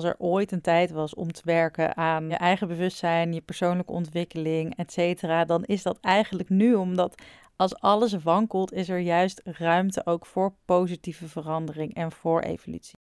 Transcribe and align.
als 0.00 0.08
er 0.08 0.18
ooit 0.18 0.52
een 0.52 0.60
tijd 0.60 0.90
was 0.90 1.14
om 1.14 1.32
te 1.32 1.42
werken 1.44 1.96
aan 1.96 2.28
je 2.28 2.34
eigen 2.34 2.68
bewustzijn, 2.68 3.32
je 3.32 3.40
persoonlijke 3.40 3.92
ontwikkeling, 3.92 4.76
et 4.76 4.92
cetera, 4.92 5.44
dan 5.44 5.64
is 5.64 5.82
dat 5.82 5.98
eigenlijk 6.00 6.48
nu, 6.48 6.74
omdat 6.74 7.22
als 7.56 7.76
alles 7.76 8.12
wankelt, 8.22 8.72
is 8.72 8.88
er 8.88 8.98
juist 8.98 9.40
ruimte 9.44 10.06
ook 10.06 10.26
voor 10.26 10.52
positieve 10.64 11.28
verandering 11.28 11.94
en 11.94 12.12
voor 12.12 12.40
evolutie. 12.40 12.98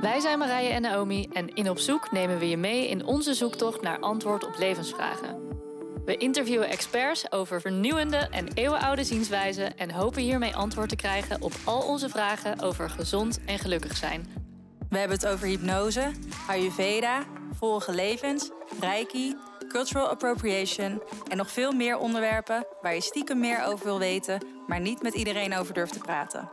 Wij 0.00 0.20
zijn 0.20 0.38
Marije 0.38 0.68
en 0.68 0.82
Naomi 0.82 1.28
en 1.32 1.54
in 1.54 1.70
Op 1.70 1.78
Zoek 1.78 2.12
nemen 2.12 2.38
we 2.38 2.48
je 2.48 2.56
mee 2.56 2.88
in 2.88 3.06
onze 3.06 3.34
zoektocht 3.34 3.82
naar 3.82 4.00
antwoord 4.00 4.46
op 4.46 4.58
levensvragen. 4.58 5.48
We 6.04 6.16
interviewen 6.16 6.68
experts 6.68 7.32
over 7.32 7.60
vernieuwende 7.60 8.16
en 8.16 8.48
eeuwenoude 8.54 9.04
zienswijzen 9.04 9.78
en 9.78 9.90
hopen 9.90 10.22
hiermee 10.22 10.56
antwoord 10.56 10.88
te 10.88 10.96
krijgen 10.96 11.42
op 11.42 11.52
al 11.64 11.82
onze 11.82 12.08
vragen 12.08 12.60
over 12.60 12.90
gezond 12.90 13.40
en 13.44 13.58
gelukkig 13.58 13.96
zijn. 13.96 14.49
We 14.90 14.98
hebben 14.98 15.16
het 15.16 15.26
over 15.26 15.46
hypnose, 15.46 16.10
Ayurveda, 16.48 17.24
vorige 17.58 17.92
levens, 17.92 18.50
Reiki, 18.80 19.36
cultural 19.68 20.08
appropriation 20.08 21.02
en 21.28 21.36
nog 21.36 21.50
veel 21.50 21.72
meer 21.72 21.98
onderwerpen 21.98 22.66
waar 22.82 22.94
je 22.94 23.00
stiekem 23.00 23.40
meer 23.40 23.64
over 23.64 23.84
wil 23.84 23.98
weten, 23.98 24.46
maar 24.66 24.80
niet 24.80 25.02
met 25.02 25.14
iedereen 25.14 25.56
over 25.56 25.74
durft 25.74 25.92
te 25.92 25.98
praten. 25.98 26.50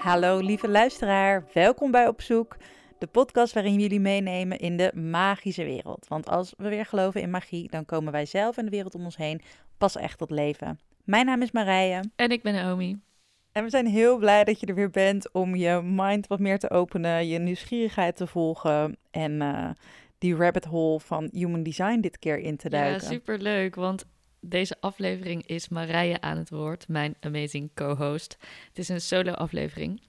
Hallo 0.00 0.38
lieve 0.38 0.68
luisteraar, 0.68 1.44
welkom 1.52 1.90
bij 1.90 2.08
Op 2.08 2.20
Zoek, 2.20 2.56
de 2.98 3.06
podcast 3.06 3.52
waarin 3.52 3.80
jullie 3.80 4.00
meenemen 4.00 4.58
in 4.58 4.76
de 4.76 4.92
magische 4.94 5.64
wereld. 5.64 6.06
Want 6.08 6.28
als 6.28 6.54
we 6.56 6.68
weer 6.68 6.86
geloven 6.86 7.20
in 7.20 7.30
magie, 7.30 7.70
dan 7.70 7.84
komen 7.84 8.12
wij 8.12 8.26
zelf 8.26 8.56
en 8.56 8.64
de 8.64 8.70
wereld 8.70 8.94
om 8.94 9.04
ons 9.04 9.16
heen 9.16 9.40
pas 9.78 9.96
echt 9.96 10.18
tot 10.18 10.30
leven. 10.30 10.78
Mijn 11.04 11.26
naam 11.26 11.42
is 11.42 11.50
Marije. 11.50 12.02
En 12.16 12.30
ik 12.30 12.42
ben 12.42 12.54
Naomi. 12.54 13.00
En 13.52 13.64
we 13.64 13.70
zijn 13.70 13.86
heel 13.86 14.18
blij 14.18 14.44
dat 14.44 14.60
je 14.60 14.66
er 14.66 14.74
weer 14.74 14.90
bent 14.90 15.32
om 15.32 15.56
je 15.56 15.80
mind 15.84 16.26
wat 16.26 16.38
meer 16.38 16.58
te 16.58 16.70
openen, 16.70 17.26
je 17.26 17.38
nieuwsgierigheid 17.38 18.16
te 18.16 18.26
volgen 18.26 18.96
en 19.10 19.32
uh, 19.32 19.70
die 20.18 20.36
rabbit 20.36 20.64
hole 20.64 21.00
van 21.00 21.28
human 21.32 21.62
design 21.62 22.00
dit 22.00 22.18
keer 22.18 22.38
in 22.38 22.56
te 22.56 22.68
duiken. 22.68 23.02
Ja, 23.02 23.12
superleuk, 23.12 23.74
want 23.74 24.06
deze 24.40 24.76
aflevering 24.80 25.46
is 25.46 25.68
Marije 25.68 26.20
aan 26.20 26.36
het 26.36 26.50
woord, 26.50 26.88
mijn 26.88 27.14
amazing 27.20 27.70
co-host. 27.74 28.36
Het 28.68 28.78
is 28.78 28.88
een 28.88 29.00
solo-aflevering. 29.00 30.00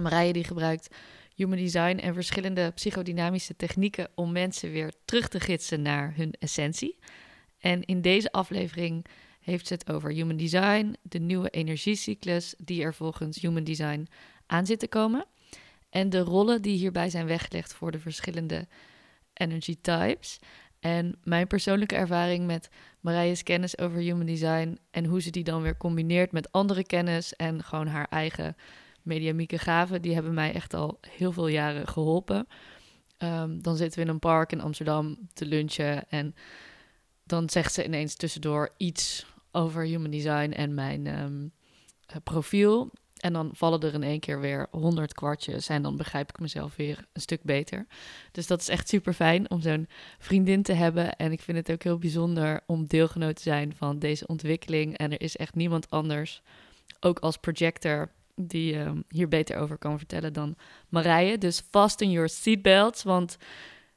Marije 0.00 0.32
die 0.32 0.44
gebruikt 0.44 0.88
human 1.34 1.58
design 1.58 1.98
en 1.98 2.14
verschillende 2.14 2.70
psychodynamische 2.70 3.56
technieken 3.56 4.08
om 4.14 4.32
mensen 4.32 4.70
weer 4.70 4.92
terug 5.04 5.28
te 5.28 5.40
gidsen 5.40 5.82
naar 5.82 6.12
hun 6.16 6.34
essentie. 6.38 6.98
En 7.58 7.84
in 7.84 8.00
deze 8.00 8.32
aflevering 8.32 9.06
heeft 9.40 9.66
ze 9.66 9.74
het 9.74 9.90
over 9.90 10.12
human 10.12 10.36
design, 10.36 10.96
de 11.02 11.18
nieuwe 11.18 11.50
energiecyclus 11.50 12.54
die 12.58 12.82
er 12.82 12.94
volgens 12.94 13.40
human 13.40 13.64
design 13.64 14.08
aan 14.46 14.66
zit 14.66 14.78
te 14.78 14.88
komen. 14.88 15.24
En 15.90 16.10
de 16.10 16.18
rollen 16.18 16.62
die 16.62 16.78
hierbij 16.78 17.10
zijn 17.10 17.26
weggelegd 17.26 17.72
voor 17.72 17.90
de 17.90 17.98
verschillende 17.98 18.68
energy 19.32 19.76
types. 19.80 20.38
En 20.80 21.18
mijn 21.24 21.46
persoonlijke 21.46 21.94
ervaring 21.94 22.46
met 22.46 22.70
Marije's 23.00 23.42
kennis 23.42 23.78
over 23.78 23.98
human 23.98 24.26
design 24.26 24.78
en 24.90 25.04
hoe 25.04 25.20
ze 25.20 25.30
die 25.30 25.44
dan 25.44 25.62
weer 25.62 25.76
combineert 25.76 26.32
met 26.32 26.52
andere 26.52 26.84
kennis 26.84 27.36
en 27.36 27.64
gewoon 27.64 27.86
haar 27.86 28.06
eigen 28.10 28.56
mediamieke 29.02 29.58
gaven, 29.58 30.02
die 30.02 30.14
hebben 30.14 30.34
mij 30.34 30.52
echt 30.52 30.74
al 30.74 30.98
heel 31.08 31.32
veel 31.32 31.48
jaren 31.48 31.88
geholpen. 31.88 32.46
Ehm, 33.16 33.60
dan 33.60 33.76
zitten 33.76 33.98
we 33.98 34.04
in 34.04 34.12
een 34.12 34.18
park 34.18 34.52
in 34.52 34.60
Amsterdam 34.60 35.18
te 35.32 35.46
lunchen 35.46 36.08
en 36.08 36.34
dan 37.24 37.50
zegt 37.50 37.72
ze 37.72 37.84
ineens 37.84 38.14
tussendoor 38.14 38.74
iets 38.76 39.26
over 39.50 39.84
human 39.84 40.10
design 40.10 40.50
en 40.50 40.74
mijn 40.74 41.06
ehm, 41.06 41.46
profiel. 42.22 42.90
En 43.20 43.32
dan 43.32 43.50
vallen 43.52 43.80
er 43.80 43.94
in 43.94 44.02
één 44.02 44.20
keer 44.20 44.40
weer 44.40 44.66
honderd 44.70 45.14
kwartjes. 45.14 45.68
En 45.68 45.82
dan 45.82 45.96
begrijp 45.96 46.28
ik 46.28 46.38
mezelf 46.38 46.76
weer 46.76 47.04
een 47.12 47.20
stuk 47.20 47.42
beter. 47.42 47.86
Dus 48.32 48.46
dat 48.46 48.60
is 48.60 48.68
echt 48.68 48.88
super 48.88 49.12
fijn 49.12 49.50
om 49.50 49.60
zo'n 49.60 49.88
vriendin 50.18 50.62
te 50.62 50.72
hebben. 50.72 51.16
En 51.16 51.32
ik 51.32 51.40
vind 51.40 51.56
het 51.56 51.70
ook 51.70 51.82
heel 51.82 51.98
bijzonder 51.98 52.60
om 52.66 52.86
deelgenoot 52.86 53.36
te 53.36 53.42
zijn 53.42 53.74
van 53.76 53.98
deze 53.98 54.26
ontwikkeling. 54.26 54.98
En 54.98 55.12
er 55.12 55.20
is 55.20 55.36
echt 55.36 55.54
niemand 55.54 55.90
anders, 55.90 56.42
ook 57.00 57.18
als 57.18 57.36
projector, 57.36 58.10
die 58.34 58.78
um, 58.78 59.04
hier 59.08 59.28
beter 59.28 59.56
over 59.56 59.78
kan 59.78 59.98
vertellen 59.98 60.32
dan 60.32 60.56
Marije. 60.88 61.38
Dus 61.38 61.62
fasten 61.70 62.10
your 62.10 62.28
seatbelts, 62.28 63.02
want 63.02 63.36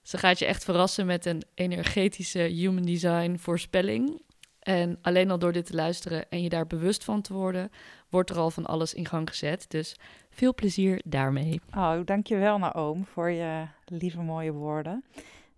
ze 0.02 0.18
gaat 0.18 0.40
je 0.40 0.46
echt 0.46 0.64
verrassen 0.64 1.06
met 1.06 1.26
een 1.26 1.44
energetische 1.54 2.40
human 2.40 2.84
design 2.84 3.36
voorspelling. 3.38 4.22
En 4.64 4.98
alleen 5.02 5.32
al 5.32 5.40
door 5.40 5.52
dit 5.52 5.66
te 5.66 5.76
luisteren 5.76 6.30
en 6.30 6.42
je 6.42 6.50
daar 6.50 6.68
bewust 6.68 7.04
van 7.04 7.22
te 7.22 7.34
worden, 7.34 7.72
wordt 8.10 8.30
er 8.30 8.38
al 8.38 8.52
van 8.52 8.66
alles 8.66 8.94
in 8.94 9.06
gang 9.06 9.30
gezet. 9.30 9.66
Dus 9.68 9.96
veel 10.30 10.54
plezier 10.54 11.02
daarmee. 11.06 11.62
Oh, 11.76 12.00
dankjewel 12.06 12.58
Naoom 12.58 13.06
voor 13.06 13.30
je 13.30 13.68
lieve 13.86 14.22
mooie 14.22 14.52
woorden. 14.52 15.04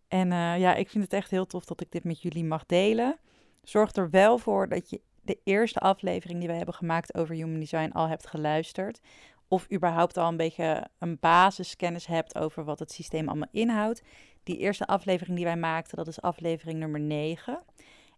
En 0.08 0.32
uh, 0.32 0.60
ja, 0.60 0.76
ik 0.76 0.90
vind 0.90 1.04
het 1.04 1.14
echt 1.14 1.32
heel 1.32 1.46
tof 1.46 1.66
dat 1.66 1.82
ik 1.82 1.92
dit 1.92 2.04
met 2.04 2.22
jullie 2.22 2.44
mag 2.44 2.66
delen. 2.66 3.18
Zorg 3.64 3.96
er 3.96 4.10
wel 4.10 4.38
voor 4.38 4.70
dat 4.70 4.90
je 4.90 5.02
de 5.22 5.40
eerste 5.44 5.80
aflevering 5.80 6.40
die 6.40 6.48
we 6.48 6.56
hebben 6.56 6.76
gemaakt 6.76 7.16
over 7.16 7.36
Human 7.36 7.60
Design 7.60 7.92
al 7.92 8.08
hebt 8.08 8.28
geluisterd. 8.28 9.00
Of 9.48 9.72
überhaupt 9.72 10.18
al 10.18 10.28
een 10.28 10.38
beetje 10.38 10.88
een 11.00 11.18
basiskennis 11.20 12.06
hebt 12.06 12.38
over 12.38 12.64
wat 12.64 12.80
het 12.80 12.92
systeem 12.92 13.28
allemaal 13.28 13.50
inhoudt. 13.52 14.04
Die 14.44 14.58
eerste 14.58 14.86
aflevering 14.86 15.36
die 15.36 15.46
wij 15.46 15.58
maakten, 15.58 15.98
dat 15.98 16.08
is 16.08 16.22
aflevering 16.22 16.80
nummer 16.80 17.00
9. 17.00 17.64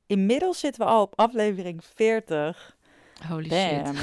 Inmiddels 0.07 0.59
zitten 0.59 0.85
we 0.85 0.91
al 0.91 1.01
op 1.01 1.19
aflevering 1.19 1.83
40. 1.83 2.77
Holy 3.27 3.49
shit. 3.49 3.97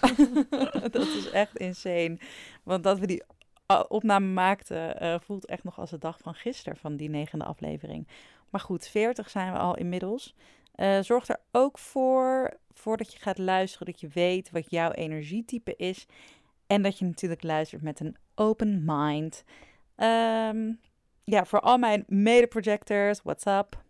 dat 0.92 1.06
is 1.06 1.30
echt 1.30 1.56
insane. 1.56 2.18
Want 2.62 2.84
dat 2.84 2.98
we 2.98 3.06
die 3.06 3.22
opname 3.88 4.26
maakten, 4.26 5.02
uh, 5.02 5.14
voelt 5.20 5.46
echt 5.46 5.64
nog 5.64 5.78
als 5.78 5.90
de 5.90 5.98
dag 5.98 6.18
van 6.18 6.34
gisteren, 6.34 6.76
van 6.76 6.96
die 6.96 7.08
negende 7.08 7.44
aflevering. 7.44 8.08
Maar 8.50 8.60
goed, 8.60 8.88
40 8.88 9.30
zijn 9.30 9.52
we 9.52 9.58
al 9.58 9.76
inmiddels. 9.76 10.34
Uh, 10.76 11.00
zorg 11.00 11.28
er 11.28 11.40
ook 11.50 11.78
voor, 11.78 12.56
voordat 12.72 13.12
je 13.12 13.18
gaat 13.18 13.38
luisteren, 13.38 13.86
dat 13.86 14.00
je 14.00 14.08
weet 14.08 14.50
wat 14.50 14.70
jouw 14.70 14.90
energietype 14.90 15.76
is. 15.76 16.06
En 16.66 16.82
dat 16.82 16.98
je 16.98 17.04
natuurlijk 17.04 17.42
luistert 17.42 17.82
met 17.82 18.00
een 18.00 18.16
open 18.34 18.82
mind. 18.84 19.44
Um, 19.96 20.80
ja, 21.24 21.44
voor 21.44 21.60
al 21.60 21.78
mijn 21.78 22.04
mede-projectors, 22.06 23.22
what's 23.22 23.46
up? 23.46 23.82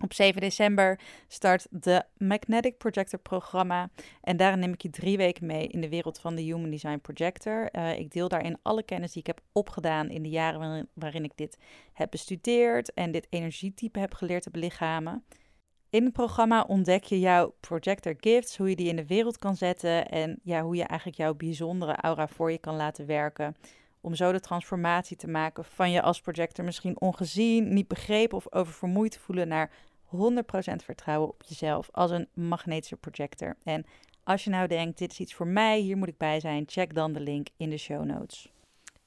Op 0.00 0.12
7 0.12 0.40
december 0.40 1.00
start 1.28 1.66
de 1.70 2.04
Magnetic 2.16 2.78
Projector 2.78 3.18
programma. 3.18 3.90
En 4.20 4.36
daarin 4.36 4.58
neem 4.58 4.72
ik 4.72 4.82
je 4.82 4.90
drie 4.90 5.16
weken 5.16 5.46
mee 5.46 5.66
in 5.66 5.80
de 5.80 5.88
wereld 5.88 6.18
van 6.18 6.34
de 6.34 6.42
Human 6.42 6.70
Design 6.70 6.98
Projector. 6.98 7.68
Uh, 7.72 7.98
ik 7.98 8.10
deel 8.10 8.28
daarin 8.28 8.58
alle 8.62 8.82
kennis 8.82 9.12
die 9.12 9.20
ik 9.20 9.26
heb 9.26 9.40
opgedaan 9.52 10.10
in 10.10 10.22
de 10.22 10.28
jaren 10.28 10.60
waarin, 10.60 10.88
waarin, 10.94 11.24
ik 11.24 11.32
dit 11.34 11.58
heb 11.92 12.10
bestudeerd 12.10 12.92
en 12.92 13.12
dit 13.12 13.26
energietype 13.30 13.98
heb 13.98 14.14
geleerd 14.14 14.42
te 14.42 14.50
belichamen. 14.50 15.24
In 15.90 16.04
het 16.04 16.12
programma 16.12 16.62
ontdek 16.62 17.04
je 17.04 17.20
jouw 17.20 17.54
projector 17.60 18.14
gifts, 18.20 18.56
hoe 18.56 18.68
je 18.68 18.76
die 18.76 18.88
in 18.88 18.96
de 18.96 19.06
wereld 19.06 19.38
kan 19.38 19.56
zetten 19.56 20.08
en 20.08 20.40
ja, 20.42 20.62
hoe 20.62 20.76
je 20.76 20.84
eigenlijk 20.84 21.18
jouw 21.18 21.34
bijzondere 21.34 21.96
aura 21.96 22.28
voor 22.28 22.50
je 22.50 22.58
kan 22.58 22.76
laten 22.76 23.06
werken 23.06 23.56
om 24.04 24.14
zo 24.14 24.32
de 24.32 24.40
transformatie 24.40 25.16
te 25.16 25.28
maken 25.28 25.64
van 25.64 25.90
je 25.90 26.02
als 26.02 26.20
projector 26.20 26.64
misschien 26.64 27.00
ongezien, 27.00 27.74
niet 27.74 27.88
begrepen 27.88 28.36
of 28.36 28.52
oververmoeid 28.52 29.12
te 29.12 29.20
voelen 29.20 29.48
naar 29.48 29.70
100% 30.06 30.16
vertrouwen 30.84 31.28
op 31.28 31.42
jezelf 31.46 31.88
als 31.92 32.10
een 32.10 32.28
magnetische 32.34 32.96
projector. 32.96 33.56
En 33.62 33.84
als 34.24 34.44
je 34.44 34.50
nou 34.50 34.68
denkt, 34.68 34.98
dit 34.98 35.10
is 35.10 35.20
iets 35.20 35.34
voor 35.34 35.46
mij, 35.46 35.78
hier 35.78 35.96
moet 35.96 36.08
ik 36.08 36.16
bij 36.16 36.40
zijn, 36.40 36.64
check 36.66 36.94
dan 36.94 37.12
de 37.12 37.20
link 37.20 37.48
in 37.56 37.70
de 37.70 37.76
show 37.76 38.04
notes. 38.04 38.52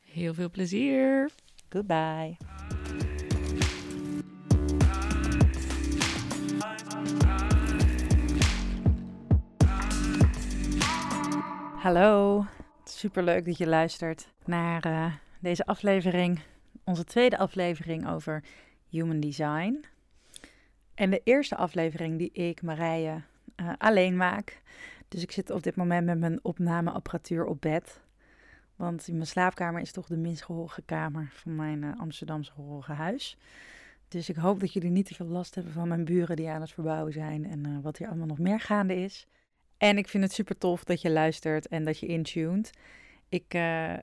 Heel 0.01 0.33
veel 0.33 0.49
plezier. 0.49 1.29
Goodbye. 1.69 2.37
Hallo. 11.77 12.45
Super 12.97 13.23
leuk 13.23 13.45
dat 13.45 13.57
je 13.57 13.67
luistert 13.67 14.29
naar 14.45 14.87
uh, 14.87 15.13
deze 15.39 15.65
aflevering, 15.65 16.39
onze 16.83 17.03
tweede 17.03 17.37
aflevering 17.37 18.09
over 18.09 18.43
Human 18.89 19.19
Design. 19.19 19.85
En 20.93 21.09
de 21.09 21.21
eerste 21.23 21.55
aflevering 21.55 22.17
die 22.17 22.31
ik, 22.31 22.61
Marije, 22.61 23.21
uh, 23.55 23.73
alleen 23.77 24.17
maak. 24.17 24.61
Dus 25.07 25.21
ik 25.21 25.31
zit 25.31 25.49
op 25.49 25.63
dit 25.63 25.75
moment 25.75 26.05
met 26.05 26.19
mijn 26.19 26.39
opnameapparatuur 26.43 27.45
op 27.45 27.61
bed. 27.61 28.01
Want 28.75 29.07
mijn 29.11 29.27
slaapkamer 29.27 29.81
is 29.81 29.91
toch 29.91 30.07
de 30.07 30.17
minst 30.17 30.43
gehoorige 30.43 30.81
kamer 30.81 31.29
van 31.31 31.55
mijn 31.55 31.81
uh, 31.81 31.99
Amsterdamse 31.99 32.51
gehoorige 32.51 32.93
huis. 32.93 33.37
Dus 34.07 34.29
ik 34.29 34.35
hoop 34.35 34.59
dat 34.59 34.73
jullie 34.73 34.91
niet 34.91 35.05
te 35.05 35.15
veel 35.15 35.25
last 35.25 35.55
hebben 35.55 35.73
van 35.73 35.87
mijn 35.87 36.05
buren 36.05 36.35
die 36.35 36.49
aan 36.49 36.61
het 36.61 36.71
verbouwen 36.71 37.13
zijn 37.13 37.45
en 37.45 37.81
wat 37.81 37.97
hier 37.97 38.07
allemaal 38.07 38.27
nog 38.27 38.39
meer 38.39 38.59
gaande 38.59 38.95
is. 38.95 39.27
En 39.77 39.97
ik 39.97 40.07
vind 40.07 40.23
het 40.23 40.33
super 40.33 40.57
tof 40.57 40.83
dat 40.83 41.01
je 41.01 41.09
luistert 41.09 41.67
en 41.67 41.83
dat 41.83 41.99
je 41.99 42.05
intuned. 42.05 42.71
Ik 43.29 43.53
uh, 43.53 43.93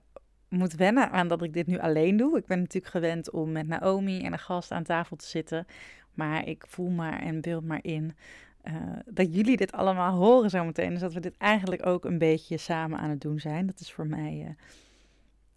moet 0.49 0.75
wennen 0.75 1.11
aan 1.11 1.29
dat 1.29 1.43
ik 1.43 1.53
dit 1.53 1.67
nu 1.67 1.79
alleen 1.79 2.17
doe. 2.17 2.39
Ik 2.39 2.47
ben 2.47 2.59
natuurlijk 2.59 2.93
gewend 2.93 3.31
om 3.31 3.53
met 3.53 3.67
Naomi 3.67 4.23
en 4.23 4.33
een 4.33 4.39
gast 4.39 4.71
aan 4.71 4.83
tafel 4.83 5.17
te 5.17 5.27
zitten. 5.27 5.67
Maar 6.15 6.49
ik 6.49 6.65
voel 6.69 6.91
maar 6.91 7.21
en 7.21 7.41
beeld 7.41 7.65
maar 7.65 7.79
in 7.83 8.17
uh, 8.65 8.73
dat 9.07 9.35
jullie 9.35 9.57
dit 9.57 9.73
allemaal 9.73 10.17
horen 10.17 10.51
zometeen. 10.51 10.91
Dus 10.91 11.01
dat 11.01 11.13
we 11.13 11.21
dit 11.21 11.37
eigenlijk 11.37 11.87
ook 11.87 12.05
een 12.05 12.19
beetje 12.19 12.57
samen 12.57 12.99
aan 12.99 13.11
het 13.11 13.21
doen 13.21 13.41
zijn. 13.41 13.67
Dat 13.67 13.81
is 13.81 13.93
voor 13.93 14.07
mij 14.07 14.45
uh, 14.49 14.55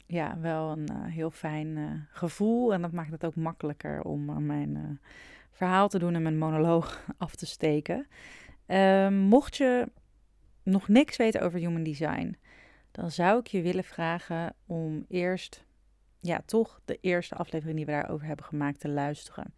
ja, 0.06 0.38
wel 0.40 0.72
een 0.72 0.90
heel 0.92 1.32
fijn 1.32 2.08
gevoel. 2.12 2.74
En 2.74 2.82
dat 2.82 2.92
maakt 2.92 3.12
het 3.12 3.26
ook 3.26 3.36
makkelijker 3.36 4.02
om 4.02 4.46
mijn 4.46 5.00
verhaal 5.52 5.88
te 5.88 6.00
doen 6.00 6.16
en 6.16 6.22
mijn 6.22 6.38
monoloog 6.38 7.06
af 7.18 7.36
te 7.36 7.46
steken. 7.46 8.08
Ehm, 8.66 9.14
mocht 9.14 9.58
je 9.58 9.88
nog 10.72 10.88
niks 10.88 11.18
weten 11.18 11.42
over 11.42 11.60
human 11.60 11.84
design, 11.84 12.38
dan 12.92 13.12
zou 13.12 13.40
ik 13.40 13.48
je 13.48 13.62
willen 13.62 13.84
vragen 13.84 14.54
om 14.66 15.06
eerst, 15.08 15.66
ja, 16.20 16.42
toch 16.46 16.82
de 16.86 16.98
eerste 17.02 17.36
aflevering 17.36 17.78
die 17.78 17.86
we 17.86 17.92
daarover 17.92 18.28
hebben 18.28 18.46
gemaakt 18.46 18.80
te 18.80 18.90
luisteren. 18.90 19.54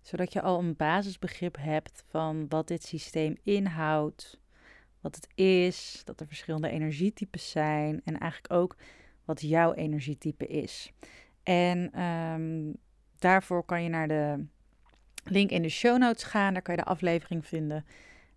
Zodat 0.00 0.32
je 0.32 0.42
al 0.42 0.58
een 0.58 0.76
basisbegrip 0.76 1.56
hebt 1.60 2.04
van 2.06 2.48
wat 2.48 2.68
dit 2.68 2.82
systeem 2.82 3.36
inhoudt, 3.42 4.40
wat 5.00 5.14
het 5.14 5.28
is, 5.34 6.02
dat 6.04 6.20
er 6.20 6.26
verschillende 6.26 6.68
energietypes 6.68 7.50
zijn 7.50 8.00
en 8.04 8.18
eigenlijk 8.18 8.52
ook 8.52 8.76
wat 9.24 9.40
jouw 9.40 9.72
energietype 9.72 10.46
is. 10.46 10.92
En 11.42 12.02
um, 12.02 12.76
daarvoor 13.18 13.64
kan 13.64 13.82
je 13.82 13.88
naar 13.88 14.08
de 14.08 14.44
link 15.24 15.50
in 15.50 15.62
de 15.62 15.68
show 15.68 15.98
notes 15.98 16.22
gaan, 16.22 16.52
daar 16.52 16.62
kan 16.62 16.74
je 16.74 16.82
de 16.82 16.88
aflevering 16.88 17.46
vinden. 17.46 17.84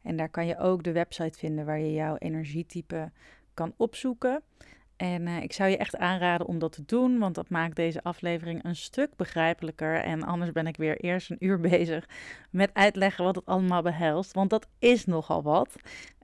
En 0.08 0.18
daar 0.18 0.30
kan 0.30 0.46
je 0.46 0.58
ook 0.58 0.84
de 0.84 0.92
website 0.92 1.38
vinden 1.38 1.66
waar 1.66 1.80
je 1.80 1.94
jouw 1.94 2.16
energietype 2.16 3.12
kan 3.54 3.74
opzoeken. 3.78 4.42
En 4.96 5.28
uh, 5.28 5.42
ik 5.42 5.54
zou 5.54 5.70
je 5.70 5.78
echt 5.78 5.98
aanraden 5.98 6.48
om 6.48 6.60
dat 6.60 6.72
te 6.72 6.86
doen, 6.86 7.20
want 7.20 7.36
dat 7.36 7.50
maakt 7.50 7.76
deze 7.76 8.04
aflevering 8.04 8.64
een 8.64 8.76
stuk 8.76 9.16
begrijpelijker. 9.16 9.96
En 9.96 10.24
anders 10.24 10.52
ben 10.52 10.68
ik 10.68 10.78
weer 10.78 10.98
eerst 10.98 11.30
een 11.30 11.46
uur 11.46 11.60
bezig 11.70 12.10
met 12.50 12.74
uitleggen 12.74 13.24
wat 13.24 13.36
het 13.36 13.46
allemaal 13.46 13.82
behelst, 13.82 14.34
want 14.34 14.50
dat 14.50 14.68
is 14.80 15.06
nogal 15.06 15.44
wat. 15.44 15.76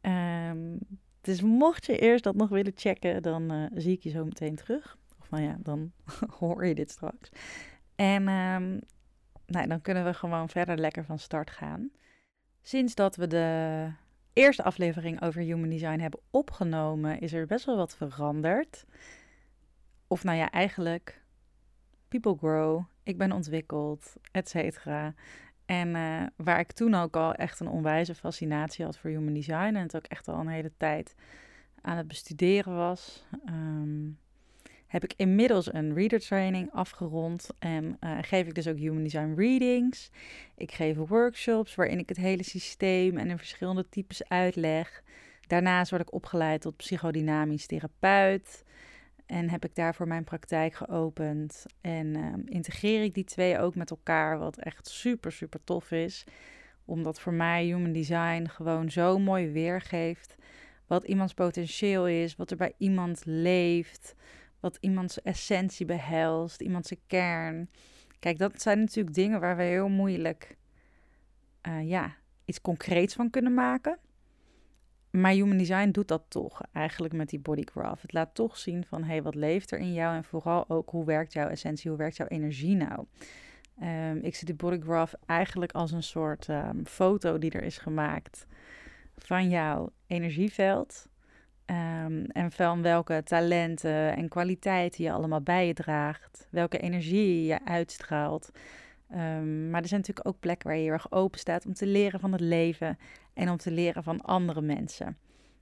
Um, 0.01 0.79
dus 1.21 1.41
mocht 1.41 1.85
je 1.85 1.97
eerst 1.97 2.23
dat 2.23 2.35
nog 2.35 2.49
willen 2.49 2.73
checken, 2.75 3.21
dan 3.21 3.53
uh, 3.53 3.65
zie 3.73 3.93
ik 3.93 4.03
je 4.03 4.09
zo 4.09 4.23
meteen 4.23 4.55
terug. 4.55 4.97
Of 5.19 5.29
nou 5.29 5.43
ja, 5.43 5.57
dan 5.59 5.91
hoor 6.39 6.65
je 6.65 6.75
dit 6.75 6.91
straks. 6.91 7.29
En 7.95 8.27
um, 8.27 8.79
nou, 9.45 9.67
dan 9.67 9.81
kunnen 9.81 10.05
we 10.05 10.13
gewoon 10.13 10.49
verder 10.49 10.77
lekker 10.77 11.05
van 11.05 11.19
start 11.19 11.49
gaan. 11.49 11.91
Sinds 12.65 12.95
dat 12.95 13.15
we 13.15 13.27
de 13.27 13.89
eerste 14.33 14.63
aflevering 14.63 15.21
over 15.21 15.41
human 15.41 15.69
design 15.69 15.99
hebben 15.99 16.19
opgenomen, 16.29 17.19
is 17.19 17.33
er 17.33 17.45
best 17.45 17.65
wel 17.65 17.75
wat 17.75 17.95
veranderd. 17.95 18.85
Of 20.07 20.23
nou 20.23 20.37
ja, 20.37 20.51
eigenlijk, 20.51 21.21
people 22.07 22.37
grow, 22.37 22.83
ik 23.03 23.17
ben 23.17 23.31
ontwikkeld, 23.31 24.15
et 24.31 24.49
cetera. 24.49 25.13
En 25.65 25.87
uh, 25.95 26.23
waar 26.35 26.59
ik 26.59 26.71
toen 26.71 26.93
ook 26.93 27.15
al 27.15 27.33
echt 27.33 27.59
een 27.59 27.67
onwijze 27.67 28.15
fascinatie 28.15 28.85
had 28.85 28.97
voor 28.97 29.09
human 29.09 29.33
design 29.33 29.75
en 29.75 29.75
het 29.75 29.95
ook 29.95 30.05
echt 30.05 30.27
al 30.27 30.39
een 30.39 30.47
hele 30.47 30.71
tijd 30.77 31.15
aan 31.81 31.97
het 31.97 32.07
bestuderen 32.07 32.75
was. 32.75 33.25
Um, 33.45 34.19
heb 34.93 35.03
ik 35.03 35.13
inmiddels 35.15 35.73
een 35.73 35.93
reader 35.93 36.19
training 36.19 36.71
afgerond 36.71 37.49
en 37.59 37.97
uh, 37.99 38.17
geef 38.21 38.47
ik 38.47 38.55
dus 38.55 38.67
ook 38.67 38.77
Human 38.77 39.03
Design 39.03 39.33
readings. 39.35 40.09
Ik 40.55 40.71
geef 40.71 40.95
workshops 40.95 41.75
waarin 41.75 41.99
ik 41.99 42.09
het 42.09 42.17
hele 42.17 42.43
systeem 42.43 43.17
en 43.17 43.27
de 43.27 43.37
verschillende 43.37 43.89
types 43.89 44.29
uitleg. 44.29 45.03
Daarnaast 45.47 45.89
word 45.89 46.01
ik 46.01 46.13
opgeleid 46.13 46.61
tot 46.61 46.77
psychodynamisch 46.77 47.65
therapeut 47.65 48.63
en 49.25 49.49
heb 49.49 49.65
ik 49.65 49.75
daarvoor 49.75 50.07
mijn 50.07 50.23
praktijk 50.23 50.73
geopend. 50.73 51.65
En 51.81 52.17
uh, 52.17 52.33
integreer 52.45 53.03
ik 53.03 53.13
die 53.13 53.23
twee 53.23 53.59
ook 53.59 53.75
met 53.75 53.89
elkaar, 53.89 54.39
wat 54.39 54.57
echt 54.57 54.87
super, 54.87 55.31
super 55.31 55.63
tof 55.63 55.91
is. 55.91 56.23
Omdat 56.85 57.19
voor 57.19 57.33
mij 57.33 57.65
Human 57.65 57.91
Design 57.91 58.45
gewoon 58.47 58.91
zo 58.91 59.19
mooi 59.19 59.51
weergeeft 59.51 60.35
wat 60.87 61.03
iemands 61.03 61.33
potentieel 61.33 62.07
is, 62.07 62.35
wat 62.35 62.51
er 62.51 62.57
bij 62.57 62.73
iemand 62.77 63.21
leeft 63.25 64.15
wat 64.63 64.77
iemands 64.79 65.21
essentie 65.21 65.85
behelst, 65.85 66.61
iemands 66.61 66.93
kern. 67.07 67.69
Kijk, 68.19 68.37
dat 68.37 68.61
zijn 68.61 68.79
natuurlijk 68.79 69.15
dingen 69.15 69.39
waar 69.39 69.57
we 69.57 69.63
heel 69.63 69.89
moeilijk 69.89 70.57
uh, 71.67 71.89
ja, 71.89 72.15
iets 72.45 72.61
concreets 72.61 73.13
van 73.13 73.29
kunnen 73.29 73.53
maken. 73.53 73.97
Maar 75.09 75.31
Human 75.31 75.57
Design 75.57 75.89
doet 75.89 76.07
dat 76.07 76.23
toch 76.27 76.61
eigenlijk 76.71 77.13
met 77.13 77.29
die 77.29 77.39
bodygraph. 77.39 78.01
Het 78.01 78.13
laat 78.13 78.35
toch 78.35 78.57
zien 78.57 78.85
van, 78.85 79.01
hé, 79.01 79.07
hey, 79.07 79.21
wat 79.21 79.35
leeft 79.35 79.71
er 79.71 79.79
in 79.79 79.93
jou? 79.93 80.15
En 80.15 80.23
vooral 80.23 80.69
ook, 80.69 80.89
hoe 80.89 81.05
werkt 81.05 81.33
jouw 81.33 81.47
essentie, 81.47 81.89
hoe 81.89 81.99
werkt 81.99 82.17
jouw 82.17 82.27
energie 82.27 82.75
nou? 82.75 83.05
Um, 83.81 84.17
ik 84.17 84.35
zie 84.35 84.47
de 84.47 84.53
bodygraph 84.53 85.13
eigenlijk 85.25 85.71
als 85.71 85.91
een 85.91 86.03
soort 86.03 86.47
um, 86.47 86.85
foto 86.85 87.37
die 87.37 87.51
er 87.51 87.63
is 87.63 87.77
gemaakt 87.77 88.47
van 89.17 89.49
jouw 89.49 89.91
energieveld. 90.07 91.07
Um, 91.65 92.25
en 92.25 92.51
van 92.51 92.81
welke 92.81 93.21
talenten 93.23 94.15
en 94.15 94.29
kwaliteiten 94.29 95.03
je 95.03 95.11
allemaal 95.11 95.41
bij 95.41 95.67
je 95.67 95.73
draagt. 95.73 96.47
Welke 96.49 96.77
energie 96.77 97.45
je 97.45 97.65
uitstraalt. 97.65 98.51
Um, 99.11 99.69
maar 99.69 99.81
er 99.81 99.87
zijn 99.87 99.99
natuurlijk 99.99 100.27
ook 100.27 100.39
plekken 100.39 100.67
waar 100.67 100.77
je 100.77 100.83
heel 100.83 100.91
erg 100.91 101.11
open 101.11 101.39
staat 101.39 101.65
om 101.65 101.73
te 101.73 101.85
leren 101.85 102.19
van 102.19 102.31
het 102.31 102.41
leven 102.41 102.97
en 103.33 103.49
om 103.49 103.57
te 103.57 103.71
leren 103.71 104.03
van 104.03 104.21
andere 104.21 104.61
mensen. 104.61 105.17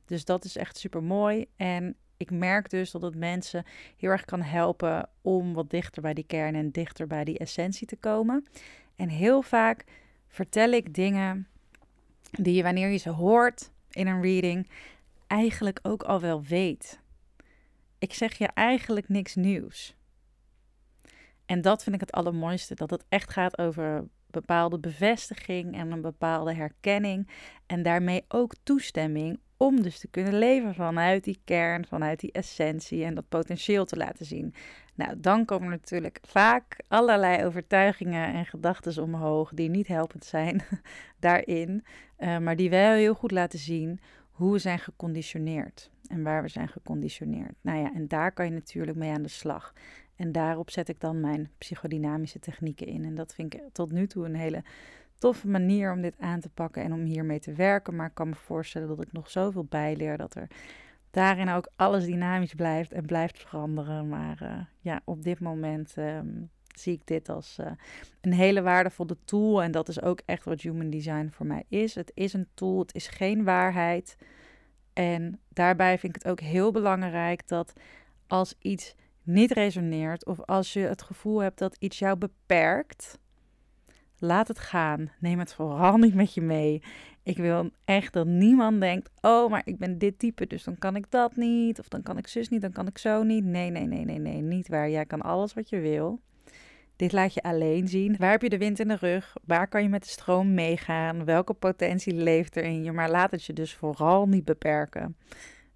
Dus 0.06 0.26
dat 0.26 0.44
is 0.46 0.58
echt 0.58 0.78
super 0.78 1.04
mooi. 1.04 1.46
En 1.56 1.96
ik 2.18 2.32
merk 2.32 2.70
dus 2.70 2.92
dat 2.92 3.02
het 3.02 3.16
mensen 3.16 3.64
heel 3.98 4.10
erg 4.10 4.26
kan 4.26 4.42
helpen 4.42 5.10
om 5.22 5.54
wat 5.54 5.70
dichter 5.70 6.02
bij 6.02 6.14
die 6.14 6.26
kern 6.28 6.56
en 6.56 6.72
dichter 6.72 7.08
bij 7.08 7.24
die 7.24 7.38
essentie 7.38 7.88
te 7.88 7.96
komen. 7.96 8.46
En 8.96 9.10
heel 9.10 9.42
vaak 9.42 9.84
vertel 10.28 10.72
ik 10.72 10.94
dingen 10.94 11.48
die 12.32 12.54
je 12.54 12.64
wanneer 12.64 12.90
je 12.90 12.98
ze 12.98 13.10
hoort 13.10 13.72
in 13.90 14.08
een 14.08 14.22
reading 14.22 14.70
eigenlijk 15.32 15.80
ook 15.82 16.04
al 16.04 16.20
wel 16.20 16.44
weet. 16.44 17.00
Ik 18.00 18.14
zeg 18.14 18.38
je 18.38 18.48
eigenlijk 18.48 19.10
niks 19.10 19.36
nieuws. 19.36 19.96
En 21.46 21.62
dat 21.62 21.84
vind 21.84 21.96
ik 21.96 22.02
het 22.02 22.12
allermooiste, 22.12 22.76
dat 22.76 22.90
het 22.90 23.06
echt 23.10 23.32
gaat 23.32 23.58
over 23.58 24.08
bepaalde 24.28 24.80
bevestiging 24.80 25.76
en 25.76 25.92
een 25.92 26.02
bepaalde 26.02 26.54
herkenning 26.54 27.30
en 27.66 27.84
daarmee 27.84 28.26
ook 28.28 28.54
toestemming 28.64 29.40
om 29.58 29.82
dus 29.82 30.00
te 30.00 30.08
kunnen 30.08 30.38
leven 30.38 30.76
vanuit 30.76 31.24
die 31.24 31.42
kern, 31.46 31.86
vanuit 31.86 32.20
die 32.20 32.32
essentie 32.32 33.04
en 33.04 33.16
dat 33.16 33.30
potentieel 33.30 33.86
te 33.86 33.98
laten 33.98 34.26
zien. 34.26 34.54
Nou, 34.96 35.20
dan 35.20 35.46
komen 35.46 35.70
natuurlijk 35.70 36.20
vaak 36.22 36.78
allerlei 36.88 37.46
overtuigingen 37.46 38.34
en 38.34 38.46
gedachten 38.46 39.04
omhoog 39.04 39.52
die 39.54 39.70
niet 39.70 39.88
helpend 39.88 40.26
zijn 40.26 40.62
daarin, 41.20 41.84
uh, 42.18 42.38
maar 42.38 42.56
die 42.56 42.70
wel 42.70 42.94
heel 42.94 43.14
goed 43.14 43.32
laten 43.32 43.60
zien 43.60 44.00
hoe 44.42 44.52
we 44.52 44.60
zijn 44.60 44.80
geconditioneerd 44.80 45.92
en 46.08 46.24
waar 46.24 46.42
we 46.42 46.48
zijn 46.48 46.68
geconditioneerd. 46.68 47.54
Nou 47.62 47.80
ja, 47.80 47.94
en 47.94 48.08
daar 48.08 48.32
kan 48.32 48.46
je 48.46 48.52
natuurlijk 48.52 48.98
mee 48.98 49.12
aan 49.12 49.22
de 49.22 49.30
slag. 49.30 49.74
En 50.16 50.32
daarop 50.32 50.70
zet 50.70 50.90
ik 50.90 51.00
dan 51.00 51.20
mijn 51.20 51.50
psychodynamische 51.58 52.40
technieken 52.40 52.88
in. 52.88 53.06
En 53.06 53.16
dat 53.16 53.34
vind 53.34 53.54
ik 53.54 53.62
tot 53.72 53.92
nu 53.92 54.08
toe 54.08 54.26
een 54.26 54.36
hele 54.36 54.64
toffe 55.18 55.48
manier 55.48 55.92
om 55.92 56.02
dit 56.02 56.20
aan 56.20 56.40
te 56.40 56.50
pakken 56.50 56.84
en 56.84 56.94
om 56.94 57.04
hiermee 57.04 57.40
te 57.40 57.54
werken. 57.54 57.96
Maar 57.96 58.08
ik 58.08 58.14
kan 58.14 58.30
me 58.30 58.36
voorstellen 58.36 58.88
dat 58.88 59.02
ik 59.02 59.12
nog 59.12 59.30
zoveel 59.30 59.66
bijleer 59.66 60.18
dat 60.18 60.36
er 60.36 60.48
daarin 61.12 61.50
ook 61.50 61.72
alles 61.76 62.06
dynamisch 62.06 62.54
blijft 62.54 62.92
en 62.92 63.06
blijft 63.06 63.40
veranderen. 63.40 64.10
Maar 64.10 64.40
uh, 64.44 64.62
ja, 64.80 65.02
op 65.06 65.24
dit 65.24 65.40
moment 65.40 65.98
um, 65.98 66.50
zie 66.80 66.94
ik 66.94 67.02
dit 67.06 67.30
als 67.30 67.58
uh, 67.60 67.72
een 68.22 68.34
hele 68.34 68.62
waardevolle 68.62 69.18
tool. 69.26 69.64
En 69.64 69.72
dat 69.72 69.90
is 69.90 70.02
ook 70.02 70.22
echt 70.26 70.46
wat 70.46 70.62
Human 70.62 70.90
Design 70.90 71.30
voor 71.32 71.46
mij 71.46 71.64
is. 71.70 71.96
Het 71.96 72.12
is 72.14 72.34
een 72.34 72.48
tool, 72.54 72.80
het 72.80 72.96
is 72.96 73.08
geen 73.08 73.44
waarheid. 73.44 74.18
En 74.94 75.40
daarbij 75.50 75.98
vind 75.98 76.16
ik 76.16 76.22
het 76.22 76.32
ook 76.32 76.40
heel 76.40 76.72
belangrijk 76.72 77.48
dat 77.48 77.74
als 78.28 78.56
iets 78.60 78.96
niet 79.24 79.52
resoneert 79.52 80.26
of 80.26 80.42
als 80.42 80.74
je 80.74 80.80
het 80.80 81.02
gevoel 81.02 81.40
hebt 81.40 81.60
dat 81.60 81.76
iets 81.80 82.00
jou 82.00 82.18
beperkt, 82.18 83.20
laat 84.18 84.48
het 84.48 84.60
gaan. 84.60 85.12
Neem 85.20 85.40
het 85.40 85.54
vooral 85.54 85.98
niet 85.98 86.14
met 86.14 86.34
je 86.34 86.42
mee. 86.42 86.84
Ik 87.24 87.38
wil 87.38 87.70
echt 87.86 88.14
dat 88.14 88.28
niemand 88.28 88.80
denkt: 88.80 89.10
oh, 89.22 89.50
maar 89.50 89.62
ik 89.66 89.78
ben 89.78 89.98
dit 89.98 90.20
type, 90.20 90.48
dus 90.48 90.64
dan 90.64 90.78
kan 90.78 90.96
ik 90.96 91.12
dat 91.12 91.36
niet. 91.36 91.80
Of 91.80 91.88
dan 91.88 92.02
kan 92.02 92.18
ik 92.18 92.28
zus 92.28 92.50
niet, 92.50 92.62
dan 92.62 92.72
kan 92.72 92.88
ik 92.88 92.98
zo 92.98 93.24
niet. 93.24 93.44
Nee, 93.44 93.70
nee, 93.70 93.86
nee, 93.86 94.06
nee, 94.06 94.20
nee, 94.20 94.42
niet 94.42 94.68
waar. 94.68 94.90
Jij 94.90 95.06
kan 95.06 95.22
alles 95.22 95.54
wat 95.54 95.70
je 95.70 95.80
wil. 95.80 96.20
Dit 97.02 97.12
laat 97.12 97.34
je 97.34 97.44
alleen 97.44 97.88
zien. 97.88 98.16
Waar 98.18 98.32
heb 98.32 98.42
je 98.42 98.50
de 98.50 98.58
wind 98.58 98.80
in 98.80 98.88
de 98.88 98.96
rug? 98.96 99.36
Waar 99.46 99.68
kan 99.68 99.84
je 99.84 99.90
met 99.90 100.04
de 100.04 100.10
stroom 100.10 100.54
meegaan? 100.54 101.26
Welke 101.26 101.54
potentie 101.54 102.14
leeft 102.14 102.56
er 102.56 102.64
in 102.64 102.84
je? 102.84 102.92
Maar 102.92 103.10
laat 103.10 103.32
het 103.32 103.46
je 103.46 103.54
dus 103.54 103.74
vooral 103.74 104.28
niet 104.28 104.46
beperken. 104.46 105.18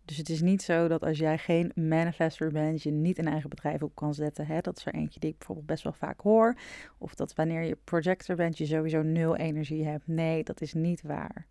Dus 0.05 0.17
het 0.17 0.29
is 0.29 0.41
niet 0.41 0.61
zo 0.61 0.87
dat 0.87 1.03
als 1.03 1.17
jij 1.17 1.37
geen 1.37 1.71
manifester 1.75 2.51
bent, 2.51 2.83
je 2.83 2.91
niet 2.91 3.17
een 3.17 3.27
eigen 3.27 3.49
bedrijf 3.49 3.81
op 3.81 3.95
kan 3.95 4.13
zetten. 4.13 4.45
Hè? 4.45 4.61
Dat 4.61 4.77
is 4.77 4.85
er 4.85 4.93
eentje 4.93 5.19
die 5.19 5.29
ik 5.29 5.37
bijvoorbeeld 5.37 5.67
best 5.67 5.83
wel 5.83 5.93
vaak 5.93 6.21
hoor. 6.21 6.57
Of 6.97 7.15
dat 7.15 7.35
wanneer 7.35 7.63
je 7.63 7.77
projector 7.83 8.35
bent, 8.35 8.57
je 8.57 8.65
sowieso 8.65 9.01
nul 9.01 9.35
energie 9.35 9.85
hebt. 9.85 10.07
Nee, 10.07 10.43
dat 10.43 10.61
is 10.61 10.73
niet 10.73 11.01
waar. 11.01 11.45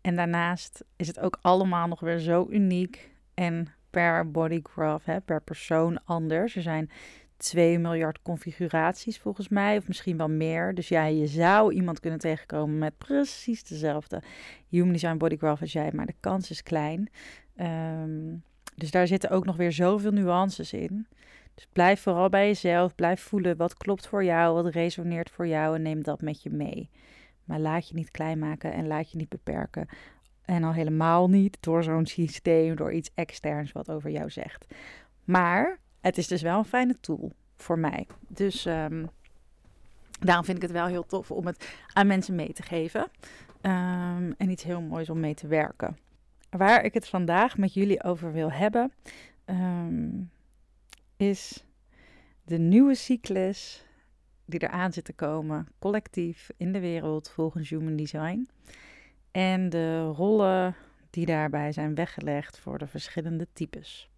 En 0.00 0.16
daarnaast 0.16 0.84
is 0.96 1.06
het 1.06 1.20
ook 1.20 1.38
allemaal 1.40 1.88
nog 1.88 2.00
weer 2.00 2.18
zo 2.18 2.46
uniek 2.50 3.10
en 3.34 3.68
per 3.90 4.30
bodygraph, 4.30 5.08
per 5.24 5.42
persoon 5.42 6.04
anders. 6.04 6.56
Er 6.56 6.62
zijn 6.62 6.90
2 7.44 7.78
miljard 7.78 8.22
configuraties 8.22 9.18
volgens 9.18 9.48
mij, 9.48 9.76
of 9.76 9.88
misschien 9.88 10.16
wel 10.16 10.28
meer. 10.28 10.74
Dus 10.74 10.88
ja, 10.88 11.04
je 11.04 11.26
zou 11.26 11.72
iemand 11.72 12.00
kunnen 12.00 12.18
tegenkomen 12.18 12.78
met 12.78 12.98
precies 12.98 13.64
dezelfde 13.64 14.22
human 14.68 14.92
design 14.92 15.16
bodygraph 15.16 15.60
als 15.60 15.72
jij, 15.72 15.90
maar 15.92 16.06
de 16.06 16.14
kans 16.20 16.50
is 16.50 16.62
klein. 16.62 17.10
Um, 17.56 18.42
dus 18.76 18.90
daar 18.90 19.06
zitten 19.06 19.30
ook 19.30 19.44
nog 19.44 19.56
weer 19.56 19.72
zoveel 19.72 20.10
nuances 20.10 20.72
in. 20.72 21.06
Dus 21.54 21.66
blijf 21.72 22.00
vooral 22.00 22.28
bij 22.28 22.46
jezelf, 22.46 22.94
blijf 22.94 23.20
voelen 23.20 23.56
wat 23.56 23.76
klopt 23.76 24.06
voor 24.06 24.24
jou, 24.24 24.54
wat 24.54 24.74
resoneert 24.74 25.30
voor 25.30 25.46
jou 25.46 25.74
en 25.74 25.82
neem 25.82 26.02
dat 26.02 26.20
met 26.20 26.42
je 26.42 26.50
mee. 26.50 26.90
Maar 27.44 27.58
laat 27.58 27.88
je 27.88 27.94
niet 27.94 28.10
klein 28.10 28.38
maken 28.38 28.72
en 28.72 28.86
laat 28.86 29.10
je 29.10 29.16
niet 29.16 29.28
beperken. 29.28 29.88
En 30.44 30.64
al 30.64 30.72
helemaal 30.72 31.28
niet 31.28 31.56
door 31.60 31.82
zo'n 31.82 32.06
systeem, 32.06 32.76
door 32.76 32.92
iets 32.92 33.10
externs 33.14 33.72
wat 33.72 33.90
over 33.90 34.10
jou 34.10 34.30
zegt. 34.30 34.66
Maar 35.24 35.78
het 36.04 36.18
is 36.18 36.26
dus 36.26 36.42
wel 36.42 36.58
een 36.58 36.64
fijne 36.64 37.00
tool 37.00 37.32
voor 37.56 37.78
mij. 37.78 38.06
Dus 38.28 38.64
um, 38.64 39.10
daarom 40.20 40.44
vind 40.44 40.56
ik 40.56 40.62
het 40.62 40.72
wel 40.72 40.86
heel 40.86 41.06
tof 41.06 41.30
om 41.30 41.46
het 41.46 41.76
aan 41.92 42.06
mensen 42.06 42.34
mee 42.34 42.52
te 42.52 42.62
geven. 42.62 43.00
Um, 43.62 44.34
en 44.36 44.50
iets 44.50 44.62
heel 44.62 44.80
moois 44.80 45.10
om 45.10 45.20
mee 45.20 45.34
te 45.34 45.46
werken. 45.46 45.98
Waar 46.50 46.84
ik 46.84 46.94
het 46.94 47.08
vandaag 47.08 47.56
met 47.56 47.74
jullie 47.74 48.02
over 48.02 48.32
wil 48.32 48.52
hebben, 48.52 48.92
um, 49.46 50.30
is 51.16 51.64
de 52.44 52.58
nieuwe 52.58 52.94
cyclus 52.94 53.84
die 54.44 54.62
eraan 54.62 54.92
zit 54.92 55.04
te 55.04 55.12
komen, 55.12 55.68
collectief 55.78 56.50
in 56.56 56.72
de 56.72 56.80
wereld 56.80 57.30
volgens 57.30 57.70
Human 57.70 57.96
Design. 57.96 58.48
En 59.30 59.68
de 59.68 60.02
rollen 60.02 60.74
die 61.10 61.26
daarbij 61.26 61.72
zijn 61.72 61.94
weggelegd 61.94 62.58
voor 62.58 62.78
de 62.78 62.86
verschillende 62.86 63.46
types. 63.52 64.08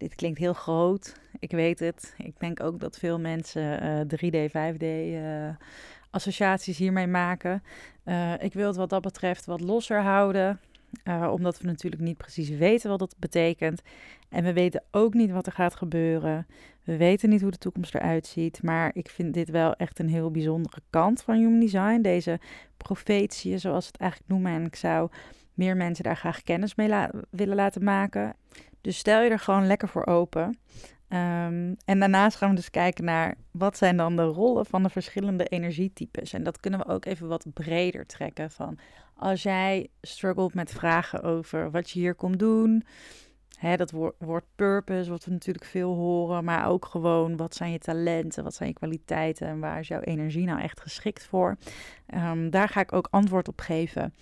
Dit 0.00 0.14
klinkt 0.14 0.38
heel 0.38 0.52
groot, 0.52 1.14
ik 1.38 1.50
weet 1.50 1.78
het. 1.78 2.14
Ik 2.16 2.34
denk 2.38 2.62
ook 2.62 2.80
dat 2.80 2.98
veel 2.98 3.18
mensen 3.18 3.84
uh, 3.84 4.46
3D, 4.46 4.50
5D 4.50 4.82
uh, 4.82 5.48
associaties 6.10 6.78
hiermee 6.78 7.06
maken. 7.06 7.62
Uh, 8.04 8.42
ik 8.42 8.52
wil 8.52 8.66
het 8.66 8.76
wat 8.76 8.90
dat 8.90 9.02
betreft 9.02 9.44
wat 9.44 9.60
losser 9.60 10.02
houden. 10.02 10.60
Omdat 11.30 11.58
we 11.58 11.66
natuurlijk 11.66 12.02
niet 12.02 12.16
precies 12.16 12.48
weten 12.48 12.90
wat 12.90 12.98
dat 12.98 13.14
betekent. 13.18 13.82
En 14.28 14.44
we 14.44 14.52
weten 14.52 14.82
ook 14.90 15.14
niet 15.14 15.30
wat 15.30 15.46
er 15.46 15.52
gaat 15.52 15.74
gebeuren. 15.74 16.46
We 16.84 16.96
weten 16.96 17.28
niet 17.28 17.40
hoe 17.40 17.50
de 17.50 17.58
toekomst 17.58 17.94
eruit 17.94 18.26
ziet. 18.26 18.62
Maar 18.62 18.90
ik 18.94 19.10
vind 19.10 19.34
dit 19.34 19.50
wel 19.50 19.74
echt 19.74 19.98
een 19.98 20.08
heel 20.08 20.30
bijzondere 20.30 20.80
kant 20.90 21.22
van 21.22 21.34
Human 21.34 21.60
Design. 21.60 22.00
Deze 22.00 22.40
profetie, 22.76 23.58
zoals 23.58 23.86
het 23.86 23.96
eigenlijk 23.96 24.30
noemen. 24.30 24.52
En 24.52 24.64
ik 24.64 24.76
zou 24.76 25.10
meer 25.60 25.76
mensen 25.76 26.04
daar 26.04 26.16
graag 26.16 26.42
kennis 26.42 26.74
mee 26.74 26.90
willen 27.30 27.56
laten 27.56 27.84
maken. 27.84 28.36
Dus 28.80 28.98
stel 28.98 29.22
je 29.22 29.30
er 29.30 29.38
gewoon 29.38 29.66
lekker 29.66 29.88
voor 29.88 30.06
open. 30.06 30.58
Um, 31.12 31.76
en 31.84 31.98
daarnaast 31.98 32.36
gaan 32.36 32.50
we 32.50 32.56
dus 32.56 32.70
kijken 32.70 33.04
naar 33.04 33.34
wat 33.50 33.76
zijn 33.76 33.96
dan 33.96 34.16
de 34.16 34.22
rollen 34.22 34.66
van 34.66 34.82
de 34.82 34.88
verschillende 34.88 35.44
energietypes. 35.44 36.32
En 36.32 36.42
dat 36.42 36.60
kunnen 36.60 36.80
we 36.80 36.86
ook 36.86 37.04
even 37.04 37.28
wat 37.28 37.46
breder 37.54 38.06
trekken 38.06 38.50
van 38.50 38.78
als 39.14 39.42
jij 39.42 39.88
struggelt 40.00 40.54
met 40.54 40.70
vragen 40.70 41.22
over 41.22 41.70
wat 41.70 41.90
je 41.90 41.98
hier 41.98 42.14
komt 42.14 42.38
doen. 42.38 42.84
Hè, 43.58 43.76
dat 43.76 43.90
woord, 44.18 44.44
purpose, 44.54 45.10
wat 45.10 45.24
we 45.24 45.30
natuurlijk 45.30 45.64
veel 45.64 45.94
horen, 45.94 46.44
maar 46.44 46.68
ook 46.68 46.84
gewoon 46.84 47.36
wat 47.36 47.54
zijn 47.54 47.72
je 47.72 47.78
talenten, 47.78 48.44
wat 48.44 48.54
zijn 48.54 48.68
je 48.68 48.74
kwaliteiten 48.74 49.46
en 49.46 49.60
waar 49.60 49.78
is 49.78 49.88
jouw 49.88 50.00
energie 50.00 50.44
nou 50.44 50.60
echt 50.60 50.80
geschikt 50.80 51.26
voor. 51.26 51.56
Um, 52.14 52.50
daar 52.50 52.68
ga 52.68 52.80
ik 52.80 52.92
ook 52.92 53.08
antwoord 53.10 53.48
op 53.48 53.60
geven 53.60 54.14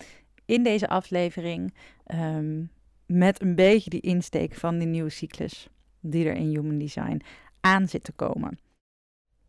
in 0.49 0.63
deze 0.63 0.89
aflevering 0.89 1.75
um, 2.15 2.71
met 3.07 3.43
een 3.43 3.55
beetje 3.55 3.91
die 3.91 4.01
insteek 4.01 4.55
van 4.55 4.79
die 4.79 4.87
nieuwe 4.87 5.11
cyclus 5.11 5.69
die 6.01 6.27
er 6.27 6.35
in 6.35 6.49
Human 6.49 6.79
Design 6.79 7.23
aan 7.61 7.89
zit 7.89 8.05
te 8.05 8.13
komen. 8.13 8.59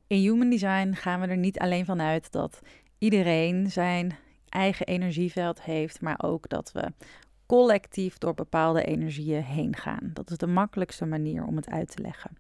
In 0.08 0.18
Human 0.18 0.50
Design 0.50 0.94
gaan 0.94 1.20
we 1.20 1.28
er 1.28 1.38
niet 1.38 1.60
alleen 1.60 1.86
van 1.86 2.02
uit 2.02 2.32
dat 2.32 2.62
iedereen 2.98 3.72
zijn 3.72 4.18
eigen 4.50 4.86
energieveld 4.86 5.62
heeft, 5.62 6.02
maar 6.02 6.20
ook 6.24 6.50
dat 6.50 6.72
we 6.72 6.92
collectief 7.46 8.18
door 8.18 8.34
bepaalde 8.34 8.84
energieën 8.84 9.44
heen 9.44 9.76
gaan. 9.76 10.10
Dat 10.14 10.30
is 10.30 10.38
de 10.38 10.48
makkelijkste 10.48 11.06
manier 11.06 11.46
om 11.46 11.56
het 11.56 11.70
uit 11.70 11.96
te 11.96 12.02
leggen. 12.02 12.38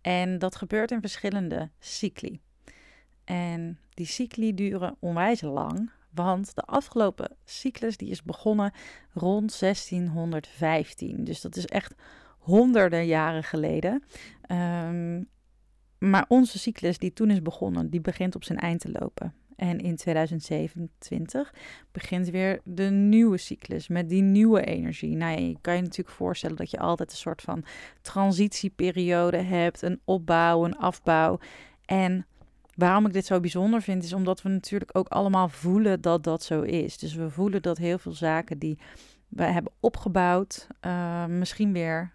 En 0.00 0.38
dat 0.38 0.56
gebeurt 0.56 0.90
in 0.90 1.00
verschillende 1.00 1.70
cycli. 1.78 2.40
En 3.24 3.78
die 3.94 4.06
cycli 4.06 4.54
duren 4.54 4.96
onwijs 4.98 5.40
lang, 5.40 5.90
want 6.14 6.54
de 6.54 6.62
afgelopen 6.62 7.36
cyclus 7.44 7.96
die 7.96 8.10
is 8.10 8.22
begonnen 8.22 8.72
rond 9.12 9.60
1615. 9.60 11.24
Dus 11.24 11.40
dat 11.40 11.56
is 11.56 11.66
echt 11.66 11.94
honderden 12.38 13.06
jaren 13.06 13.44
geleden. 13.44 14.02
Um, 14.50 15.28
maar 15.98 16.24
onze 16.28 16.58
cyclus 16.58 16.98
die 16.98 17.12
toen 17.12 17.30
is 17.30 17.42
begonnen, 17.42 17.90
die 17.90 18.00
begint 18.00 18.34
op 18.34 18.44
zijn 18.44 18.58
eind 18.58 18.80
te 18.80 18.90
lopen. 19.00 19.34
En 19.56 19.78
in 19.78 19.96
2027 19.96 21.54
begint 21.92 22.28
weer 22.28 22.60
de 22.64 22.90
nieuwe 22.90 23.38
cyclus 23.38 23.88
met 23.88 24.08
die 24.08 24.22
nieuwe 24.22 24.64
energie. 24.64 25.16
Nou, 25.16 25.40
je 25.40 25.56
kan 25.60 25.76
je 25.76 25.82
natuurlijk 25.82 26.16
voorstellen 26.16 26.56
dat 26.56 26.70
je 26.70 26.78
altijd 26.78 27.10
een 27.10 27.16
soort 27.16 27.42
van 27.42 27.64
transitieperiode 28.00 29.36
hebt, 29.36 29.82
een 29.82 30.00
opbouw, 30.04 30.64
een 30.64 30.76
afbouw. 30.76 31.38
En 31.84 32.26
waarom 32.80 33.06
ik 33.06 33.12
dit 33.12 33.26
zo 33.26 33.40
bijzonder 33.40 33.82
vind, 33.82 34.04
is 34.04 34.12
omdat 34.12 34.42
we 34.42 34.48
natuurlijk 34.48 34.98
ook 34.98 35.08
allemaal 35.08 35.48
voelen 35.48 36.00
dat 36.00 36.24
dat 36.24 36.42
zo 36.42 36.62
is. 36.62 36.98
Dus 36.98 37.14
we 37.14 37.30
voelen 37.30 37.62
dat 37.62 37.78
heel 37.78 37.98
veel 37.98 38.12
zaken 38.12 38.58
die 38.58 38.78
we 39.28 39.42
hebben 39.42 39.72
opgebouwd, 39.80 40.66
uh, 40.86 41.26
misschien 41.26 41.72
weer 41.72 42.12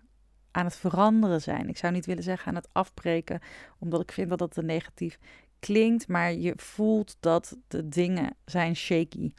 aan 0.52 0.66
het 0.66 0.76
veranderen 0.76 1.42
zijn. 1.42 1.70
Ik 1.70 1.78
zou 1.78 1.94
niet 1.94 2.06
willen 2.06 2.24
zeggen 2.24 2.48
aan 2.48 2.56
het 2.56 2.70
afbreken, 2.72 3.40
omdat 3.80 4.02
ik 4.02 4.12
vind 4.12 4.30
dat 4.30 4.40
dat 4.40 4.58
een 4.58 4.66
negatief 4.66 5.20
klinkt, 5.60 6.08
maar 6.08 6.34
je 6.34 6.54
voelt 6.56 7.18
dat 7.20 7.58
de 7.68 7.88
dingen 7.88 8.36
zijn 8.46 8.76
shaky. 8.76 9.34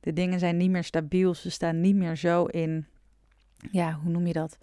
De 0.00 0.12
dingen 0.12 0.38
zijn 0.38 0.56
niet 0.56 0.70
meer 0.70 0.84
stabiel, 0.84 1.34
ze 1.34 1.50
staan 1.50 1.80
niet 1.80 1.96
meer 1.96 2.16
zo 2.16 2.44
in, 2.44 2.86
ja, 3.70 3.98
hoe 4.02 4.10
noem 4.10 4.26
je 4.26 4.32
dat? 4.32 4.58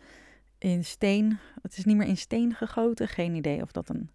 In 0.58 0.86
steen. 0.86 1.38
Het 1.62 1.78
is 1.78 1.86
niet 1.86 1.98
meer 1.98 2.08
in 2.08 2.18
steen 2.18 2.54
gegoten. 2.54 3.08
Geen 3.08 3.36
idee 3.36 3.62
of 3.62 3.72
dat 3.72 3.90
een 3.90 4.10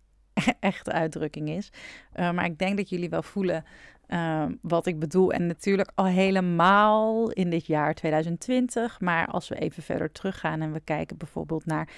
echte 0.61 0.93
uitdrukking 0.93 1.49
is. 1.49 1.73
Uh, 2.17 2.33
maar 2.33 2.45
ik 2.45 2.59
denk 2.59 2.77
dat 2.77 2.89
jullie 2.89 3.09
wel 3.09 3.23
voelen 3.23 3.65
uh, 4.09 4.45
wat 4.61 4.87
ik 4.87 4.99
bedoel. 4.99 5.33
En 5.33 5.47
natuurlijk 5.47 5.91
al 5.95 6.07
helemaal 6.07 7.31
in 7.31 7.51
dit 7.51 7.67
jaar 7.67 7.95
2020. 7.95 9.01
Maar 9.01 9.27
als 9.27 9.49
we 9.49 9.59
even 9.59 9.83
verder 9.83 10.13
teruggaan 10.13 10.61
en 10.61 10.73
we 10.73 10.81
kijken 10.81 11.17
bijvoorbeeld 11.17 11.67
naar 11.67 11.89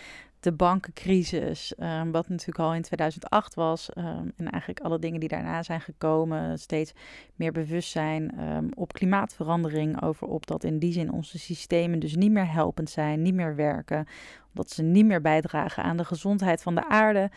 de 0.40 0.52
bankencrisis, 0.52 1.74
um, 1.78 2.10
wat 2.10 2.28
natuurlijk 2.28 2.58
al 2.58 2.74
in 2.74 2.82
2008 2.82 3.54
was, 3.54 3.88
um, 3.98 4.32
en 4.36 4.50
eigenlijk 4.50 4.80
alle 4.80 4.98
dingen 4.98 5.20
die 5.20 5.28
daarna 5.28 5.62
zijn 5.62 5.80
gekomen, 5.80 6.58
steeds 6.58 6.92
meer 7.34 7.52
bewustzijn 7.52 8.40
um, 8.40 8.68
op 8.74 8.92
klimaatverandering, 8.92 10.02
over 10.02 10.26
op 10.26 10.46
dat 10.46 10.64
in 10.64 10.78
die 10.78 10.92
zin 10.92 11.12
onze 11.12 11.38
systemen 11.38 11.98
dus 11.98 12.16
niet 12.16 12.32
meer 12.32 12.52
helpend 12.52 12.90
zijn, 12.90 13.22
niet 13.22 13.34
meer 13.34 13.56
werken, 13.56 14.06
omdat 14.48 14.70
ze 14.70 14.82
niet 14.82 15.06
meer 15.06 15.20
bijdragen 15.20 15.82
aan 15.82 15.96
de 15.96 16.04
gezondheid 16.04 16.62
van 16.62 16.74
de 16.74 16.88
aarde 16.88 17.30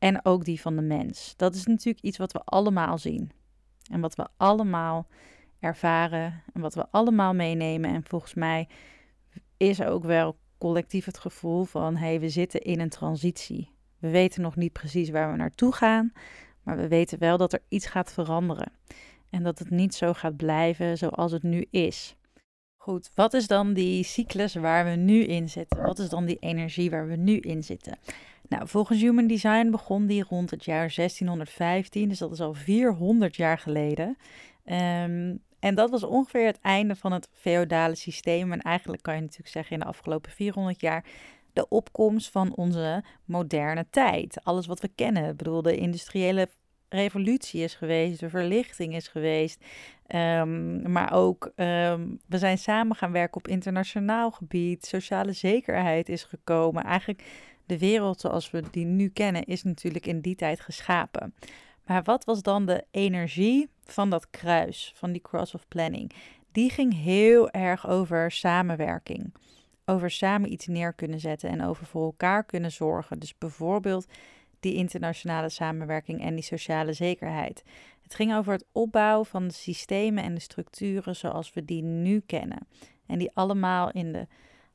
en 0.00 0.24
ook 0.24 0.44
die 0.44 0.60
van 0.60 0.76
de 0.76 0.82
mens. 0.82 1.34
Dat 1.36 1.54
is 1.54 1.66
natuurlijk 1.66 2.04
iets 2.04 2.18
wat 2.18 2.32
we 2.32 2.40
allemaal 2.44 2.98
zien 2.98 3.30
en 3.90 4.00
wat 4.00 4.14
we 4.14 4.28
allemaal 4.36 5.06
ervaren 5.58 6.42
en 6.52 6.60
wat 6.60 6.74
we 6.74 6.86
allemaal 6.90 7.34
meenemen. 7.34 7.90
En 7.90 8.04
volgens 8.04 8.34
mij 8.34 8.68
is 9.56 9.82
ook 9.82 10.04
wel 10.04 10.36
collectief 10.58 11.04
het 11.04 11.18
gevoel 11.18 11.64
van 11.64 11.96
hé, 11.96 12.06
hey, 12.06 12.20
we 12.20 12.28
zitten 12.28 12.60
in 12.60 12.80
een 12.80 12.88
transitie. 12.88 13.72
We 13.98 14.10
weten 14.10 14.42
nog 14.42 14.56
niet 14.56 14.72
precies 14.72 15.10
waar 15.10 15.30
we 15.30 15.36
naartoe 15.36 15.72
gaan, 15.72 16.12
maar 16.62 16.76
we 16.76 16.88
weten 16.88 17.18
wel 17.18 17.36
dat 17.36 17.52
er 17.52 17.62
iets 17.68 17.86
gaat 17.86 18.12
veranderen. 18.12 18.72
En 19.30 19.42
dat 19.42 19.58
het 19.58 19.70
niet 19.70 19.94
zo 19.94 20.12
gaat 20.12 20.36
blijven 20.36 20.98
zoals 20.98 21.32
het 21.32 21.42
nu 21.42 21.66
is. 21.70 22.16
Goed, 22.82 23.10
wat 23.14 23.34
is 23.34 23.46
dan 23.46 23.72
die 23.72 24.04
cyclus 24.04 24.54
waar 24.54 24.84
we 24.84 24.90
nu 24.90 25.24
in 25.24 25.48
zitten? 25.48 25.82
Wat 25.82 25.98
is 25.98 26.08
dan 26.08 26.24
die 26.24 26.38
energie 26.38 26.90
waar 26.90 27.06
we 27.06 27.16
nu 27.16 27.36
in 27.36 27.62
zitten? 27.62 27.98
Nou, 28.48 28.68
volgens 28.68 29.00
Human 29.00 29.26
Design 29.26 29.70
begon 29.70 30.06
die 30.06 30.24
rond 30.28 30.50
het 30.50 30.64
jaar 30.64 30.92
1615, 30.94 32.08
dus 32.08 32.18
dat 32.18 32.32
is 32.32 32.40
al 32.40 32.54
400 32.54 33.36
jaar 33.36 33.58
geleden. 33.58 34.06
Um, 34.64 35.42
en 35.58 35.74
dat 35.74 35.90
was 35.90 36.02
ongeveer 36.02 36.46
het 36.46 36.60
einde 36.60 36.96
van 36.96 37.12
het 37.12 37.28
feodale 37.32 37.94
systeem. 37.94 38.52
En 38.52 38.60
eigenlijk 38.60 39.02
kan 39.02 39.14
je 39.14 39.20
natuurlijk 39.20 39.48
zeggen 39.50 39.72
in 39.72 39.78
de 39.78 39.86
afgelopen 39.86 40.32
400 40.32 40.80
jaar 40.80 41.04
de 41.52 41.68
opkomst 41.68 42.30
van 42.30 42.54
onze 42.54 43.04
moderne 43.24 43.86
tijd. 43.90 44.40
Alles 44.44 44.66
wat 44.66 44.80
we 44.80 44.90
kennen. 44.94 45.28
Ik 45.28 45.36
bedoel, 45.36 45.62
de 45.62 45.76
industriële 45.76 46.48
revolutie 46.90 47.62
is 47.62 47.74
geweest, 47.74 48.20
de 48.20 48.30
verlichting 48.30 48.94
is 48.94 49.08
geweest. 49.08 49.64
Um, 50.14 50.92
maar 50.92 51.12
ook 51.12 51.52
um, 51.56 52.20
we 52.26 52.38
zijn 52.38 52.58
samen 52.58 52.96
gaan 52.96 53.12
werken 53.12 53.36
op 53.36 53.48
internationaal 53.48 54.30
gebied. 54.30 54.86
Sociale 54.86 55.32
zekerheid 55.32 56.08
is 56.08 56.24
gekomen. 56.24 56.84
Eigenlijk 56.84 57.24
de 57.66 57.78
wereld 57.78 58.20
zoals 58.20 58.50
we 58.50 58.62
die 58.70 58.84
nu 58.84 59.08
kennen 59.08 59.44
is 59.44 59.62
natuurlijk 59.62 60.06
in 60.06 60.20
die 60.20 60.34
tijd 60.34 60.60
geschapen. 60.60 61.34
Maar 61.86 62.02
wat 62.02 62.24
was 62.24 62.42
dan 62.42 62.66
de 62.66 62.84
energie 62.90 63.68
van 63.84 64.10
dat 64.10 64.30
kruis, 64.30 64.92
van 64.96 65.12
die 65.12 65.22
cross 65.22 65.54
of 65.54 65.68
planning? 65.68 66.12
die 66.52 66.70
ging 66.70 66.94
heel 67.02 67.50
erg 67.50 67.88
over 67.88 68.30
samenwerking. 68.30 69.34
Over 69.84 70.10
samen 70.10 70.52
iets 70.52 70.66
neer 70.66 70.92
kunnen 70.92 71.20
zetten 71.20 71.50
en 71.50 71.64
over 71.64 71.86
voor 71.86 72.04
elkaar 72.04 72.44
kunnen 72.44 72.72
zorgen. 72.72 73.18
Dus 73.18 73.38
bijvoorbeeld 73.38 74.06
die 74.60 74.74
internationale 74.74 75.48
samenwerking 75.48 76.20
en 76.20 76.34
die 76.34 76.44
sociale 76.44 76.92
zekerheid. 76.92 77.62
Het 78.02 78.14
ging 78.14 78.34
over 78.34 78.52
het 78.52 78.64
opbouwen 78.72 79.26
van 79.26 79.48
de 79.48 79.54
systemen 79.54 80.24
en 80.24 80.34
de 80.34 80.40
structuren 80.40 81.16
zoals 81.16 81.52
we 81.52 81.64
die 81.64 81.82
nu 81.82 82.20
kennen. 82.20 82.66
En 83.06 83.18
die 83.18 83.30
allemaal 83.34 83.90
in 83.90 84.12
de 84.12 84.26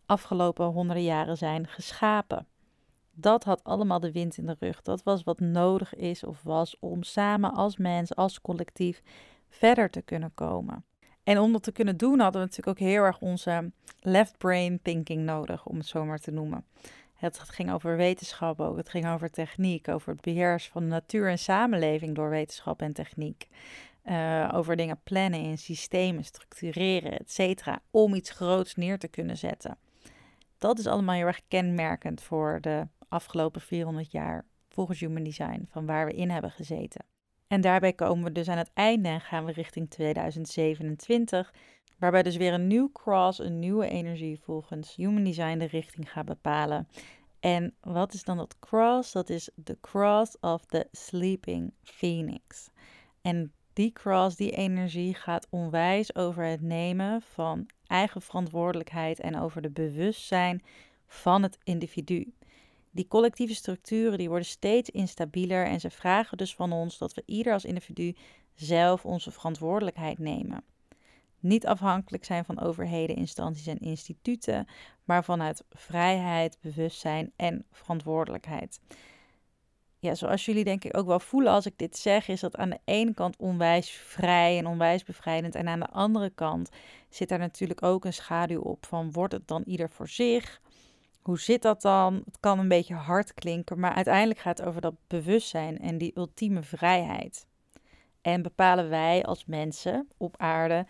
afgelopen 0.06 0.66
honderden 0.66 1.04
jaren 1.04 1.38
zijn 1.38 1.68
geschapen. 1.68 2.48
Dat 3.12 3.44
had 3.44 3.64
allemaal 3.64 4.00
de 4.00 4.12
wind 4.12 4.38
in 4.38 4.46
de 4.46 4.56
rug. 4.60 4.82
Dat 4.82 5.04
was 5.04 5.24
wat 5.24 5.40
nodig 5.40 5.96
is 5.96 6.24
of 6.24 6.44
was 6.44 6.80
om 6.80 7.04
samen 7.04 7.54
als 7.54 7.78
mens, 7.78 8.16
als 8.16 8.42
collectief 8.42 9.02
verder 9.50 9.90
te 9.90 10.02
kunnen 10.02 10.32
komen. 10.34 10.86
En 11.24 11.40
om 11.40 11.52
dat 11.52 11.64
te 11.64 11.72
kunnen 11.72 11.98
doen 11.98 12.20
hadden 12.20 12.42
we 12.42 12.48
natuurlijk 12.48 12.80
ook 12.80 12.88
heel 12.88 13.04
erg 13.04 13.20
onze 13.20 13.72
left 14.00 14.38
brain 14.38 14.80
thinking 14.82 15.24
nodig, 15.24 15.66
om 15.66 15.78
het 15.78 15.88
zo 15.88 16.06
maar 16.06 16.20
te 16.20 16.32
noemen. 16.32 16.66
Het 17.16 17.40
ging 17.40 17.72
over 17.72 17.98
wetenschap 17.98 18.60
ook, 18.60 18.78
het 18.78 18.90
ging 18.90 19.08
over 19.08 19.32
techniek, 19.32 19.88
over 19.88 20.12
het 20.12 20.22
beheersen 20.22 20.72
van 20.72 20.88
natuur 20.88 21.30
en 21.30 21.40
samenleving 21.40 22.16
door 22.16 22.30
wetenschap 22.30 22.82
en 22.82 22.94
techniek. 22.94 23.48
Uh, 24.06 24.52
over 24.54 24.76
dingen 24.76 25.00
plannen 25.04 25.40
in 25.40 25.58
systemen, 25.58 26.24
structureren, 26.24 27.20
et 27.20 27.32
cetera, 27.32 27.80
om 27.92 28.14
iets 28.14 28.30
groots 28.30 28.76
neer 28.76 29.00
te 29.00 29.08
kunnen 29.08 29.38
zetten. 29.38 29.78
Dat 30.58 30.80
is 30.80 30.88
allemaal 30.88 31.16
heel 31.16 31.26
erg 31.26 31.42
kenmerkend 31.48 32.22
voor 32.22 32.58
de 32.62 32.88
afgelopen 33.10 33.62
400 33.62 34.12
jaar 34.12 34.46
volgens 34.70 35.00
Human 35.00 35.24
Design, 35.24 35.68
van 35.72 35.86
waar 35.86 36.06
we 36.06 36.14
in 36.14 36.30
hebben 36.30 36.52
gezeten. 36.52 37.06
En 37.48 37.62
daarbij 37.62 37.94
komen 37.94 38.24
we 38.24 38.32
dus 38.32 38.48
aan 38.48 38.58
het 38.58 38.72
einde 38.74 39.10
en 39.10 39.22
gaan 39.22 39.46
we 39.46 39.52
richting 39.52 39.90
2027, 39.90 41.54
waarbij 41.98 42.24
dus 42.24 42.36
weer 42.36 42.54
een 42.54 42.68
nieuw 42.68 42.92
cross, 42.92 43.40
een 43.40 43.60
nieuwe 43.60 43.88
energie 43.88 44.40
volgens 44.40 44.96
Human 44.96 45.24
Design 45.24 45.58
de 45.58 45.66
richting 45.66 46.12
gaat 46.12 46.26
bepalen. 46.26 46.88
En 47.40 47.76
wat 47.82 48.14
is 48.14 48.24
dan 48.24 48.38
dat 48.38 48.60
cross? 48.60 49.12
Dat 49.12 49.30
is 49.30 49.50
de 49.56 49.78
cross 49.82 50.40
of 50.40 50.66
the 50.66 50.88
sleeping 50.92 51.74
phoenix. 51.84 52.70
En 53.22 53.54
die 53.74 53.92
cross, 53.92 54.36
die 54.36 54.52
energie 54.52 55.14
gaat 55.14 55.48
onwijs 55.50 56.16
over 56.16 56.44
het 56.44 56.62
nemen 56.62 57.22
van 57.22 57.68
eigen 57.88 58.22
verantwoordelijkheid 58.22 59.20
en 59.20 59.40
over 59.40 59.62
de 59.62 59.70
bewustzijn 59.72 60.64
van 61.08 61.44
het 61.44 61.58
individu. 61.64 62.34
Die 62.92 63.08
collectieve 63.08 63.54
structuren 63.54 64.18
die 64.18 64.30
worden 64.30 64.48
steeds 64.48 64.90
instabieler 64.90 65.66
en 65.66 65.80
ze 65.80 65.90
vragen 65.90 66.38
dus 66.38 66.56
van 66.56 66.72
ons 66.72 66.98
dat 66.98 67.14
we 67.14 67.24
ieder 67.26 67.54
als 67.54 67.66
individu 67.66 68.16
zelf 68.54 69.06
onze 69.06 69.32
verantwoordelijkheid 69.32 70.20
nemen. 70.20 70.64
Niet 71.46 71.68
afhankelijk 71.68 72.26
zijn 72.26 72.46
van 72.46 72.60
overheden, 72.60 73.16
instanties 73.16 73.68
en 73.68 73.80
instituten, 73.80 74.68
maar 75.04 75.24
vanuit 75.24 75.64
vrijheid, 75.70 76.58
bewustzijn 76.62 77.32
en 77.36 77.66
verantwoordelijkheid. 77.72 78.80
Ja, 80.00 80.16
zoals 80.16 80.46
jullie 80.46 80.64
denk 80.64 80.84
ik 80.84 80.98
ook 80.98 81.08
wel 81.08 81.20
voelen 81.20 81.52
als 81.52 81.66
ik 81.66 81.78
dit 81.78 81.98
zeg, 81.98 82.28
is 82.28 82.40
dat 82.40 82.56
aan 82.56 82.70
de 82.70 82.80
ene 82.86 83.14
kant 83.14 83.38
onwijs 83.38 83.90
vrij 83.90 84.58
en 84.58 84.68
onwijs 84.68 85.04
bevrijdend. 85.04 85.56
En 85.56 85.68
aan 85.68 85.80
de 85.80 85.90
andere 85.90 86.30
kant 86.30 86.70
zit 87.10 87.30
daar 87.30 87.40
natuurlijk 87.40 87.84
ook 87.84 88.06
een 88.06 88.14
schaduw 88.14 88.62
op 88.62 88.86
van 88.86 89.12
wordt 89.12 89.34
het 89.34 89.48
dan 89.48 89.64
ieder 89.66 89.90
voor 89.90 90.10
zich? 90.10 90.62
Hoe 91.22 91.40
zit 91.40 91.62
dat 91.62 91.82
dan? 91.82 92.22
Het 92.26 92.40
kan 92.40 92.60
een 92.60 92.68
beetje 92.68 92.96
hard 92.96 93.34
klinken, 93.34 93.80
maar 93.80 93.94
uiteindelijk 93.94 94.40
gaat 94.40 94.58
het 94.58 94.68
over 94.68 94.82
dat 94.82 94.96
bewustzijn 95.08 95.80
en 95.80 95.98
die 95.98 96.18
ultieme 96.18 96.62
vrijheid. 96.62 97.48
En 98.22 98.42
bepalen 98.42 98.90
wij 98.90 99.24
als 99.24 99.46
mensen 99.46 100.08
op 100.18 100.36
aarde 100.38 100.86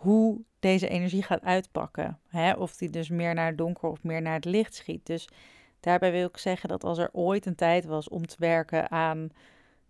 hoe 0.00 0.40
deze 0.58 0.88
energie 0.88 1.22
gaat 1.22 1.42
uitpakken. 1.42 2.18
Hè? 2.28 2.52
Of 2.52 2.76
die 2.76 2.90
dus 2.90 3.08
meer 3.08 3.34
naar 3.34 3.46
het 3.46 3.58
donker 3.58 3.88
of 3.88 4.02
meer 4.02 4.22
naar 4.22 4.34
het 4.34 4.44
licht 4.44 4.74
schiet. 4.74 5.06
Dus 5.06 5.28
daarbij 5.80 6.12
wil 6.12 6.26
ik 6.26 6.36
zeggen 6.36 6.68
dat 6.68 6.84
als 6.84 6.98
er 6.98 7.08
ooit 7.12 7.46
een 7.46 7.54
tijd 7.54 7.84
was 7.84 8.08
om 8.08 8.26
te 8.26 8.36
werken 8.38 8.90
aan 8.90 9.28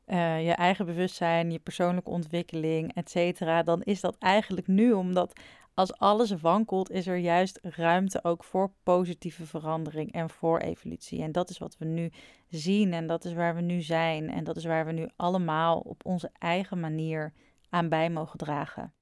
uh, 0.06 0.46
je 0.46 0.52
eigen 0.52 0.86
bewustzijn, 0.86 1.50
je 1.50 1.58
persoonlijke 1.58 2.10
ontwikkeling, 2.10 2.94
et 2.94 3.10
cetera, 3.10 3.62
dan 3.62 3.82
is 3.82 4.00
dat 4.00 4.16
eigenlijk 4.18 4.66
nu, 4.66 4.92
omdat 4.92 5.40
als 5.74 5.98
alles 5.98 6.30
wankelt, 6.30 6.90
is 6.90 7.06
er 7.06 7.16
juist 7.16 7.58
ruimte 7.62 8.24
ook 8.24 8.44
voor 8.44 8.72
positieve 8.82 9.46
verandering 9.46 10.12
en 10.12 10.30
voor 10.30 10.58
evolutie. 10.58 11.22
En 11.22 11.32
dat 11.32 11.50
is 11.50 11.58
wat 11.58 11.78
we 11.78 11.84
nu 11.84 12.12
zien 12.48 12.92
en 12.92 13.06
dat 13.06 13.24
is 13.24 13.32
waar 13.32 13.54
we 13.54 13.60
nu 13.60 13.80
zijn 13.80 14.30
en 14.30 14.44
dat 14.44 14.56
is 14.56 14.64
waar 14.64 14.86
we 14.86 14.92
nu 14.92 15.08
allemaal 15.16 15.78
op 15.78 16.04
onze 16.04 16.30
eigen 16.38 16.80
manier 16.80 17.32
aan 17.68 17.88
bij 17.88 18.10
mogen 18.10 18.38
dragen. 18.38 18.92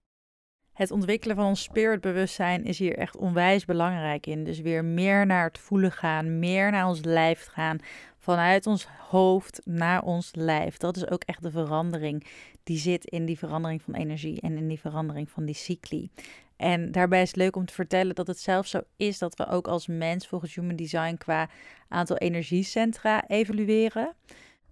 Het 0.79 0.91
ontwikkelen 0.91 1.37
van 1.37 1.47
ons 1.47 1.63
spiritbewustzijn 1.63 2.65
is 2.65 2.79
hier 2.79 2.97
echt 2.97 3.17
onwijs 3.17 3.65
belangrijk 3.65 4.27
in. 4.27 4.45
Dus 4.45 4.61
weer 4.61 4.85
meer 4.85 5.27
naar 5.27 5.47
het 5.47 5.59
voelen 5.59 5.93
gaan, 5.93 6.39
meer 6.39 6.71
naar 6.71 6.89
ons 6.89 7.05
lijf 7.05 7.47
gaan, 7.47 7.79
vanuit 8.19 8.67
ons 8.67 8.89
hoofd 9.09 9.61
naar 9.65 10.03
ons 10.03 10.31
lijf. 10.35 10.77
Dat 10.77 10.97
is 10.97 11.11
ook 11.11 11.23
echt 11.23 11.43
de 11.43 11.51
verandering 11.51 12.27
die 12.63 12.79
zit 12.79 13.05
in 13.05 13.25
die 13.25 13.39
verandering 13.39 13.83
van 13.83 13.95
energie 13.95 14.41
en 14.41 14.57
in 14.57 14.69
die 14.69 14.81
verandering 14.81 15.31
van 15.31 15.45
die 15.45 15.55
cycli. 15.55 16.11
En 16.57 16.93
daarbij 16.93 17.23
is 17.23 17.29
het 17.29 17.37
leuk 17.37 17.57
om 17.57 17.67
te 17.67 17.75
vertellen 17.75 18.15
dat 18.15 18.27
het 18.27 18.41
zelfs 18.41 18.71
zo 18.71 18.81
is 18.97 19.19
dat 19.19 19.37
we 19.37 19.47
ook 19.47 19.69
als 19.69 19.87
mens 19.87 20.27
volgens 20.27 20.55
Human 20.55 20.77
Design 20.77 21.17
qua 21.17 21.49
aantal 21.89 22.17
energiecentra 22.17 23.29
evalueren. 23.29 24.15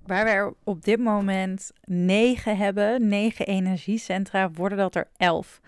Waar 0.02 0.24
we 0.24 0.30
er 0.30 0.54
op 0.64 0.84
dit 0.84 0.98
moment 0.98 1.70
negen 1.84 2.56
hebben, 2.56 3.08
negen 3.08 3.46
energiecentra, 3.46 4.50
worden 4.50 4.78
dat 4.78 4.94
er 4.94 5.08
elf. 5.16 5.60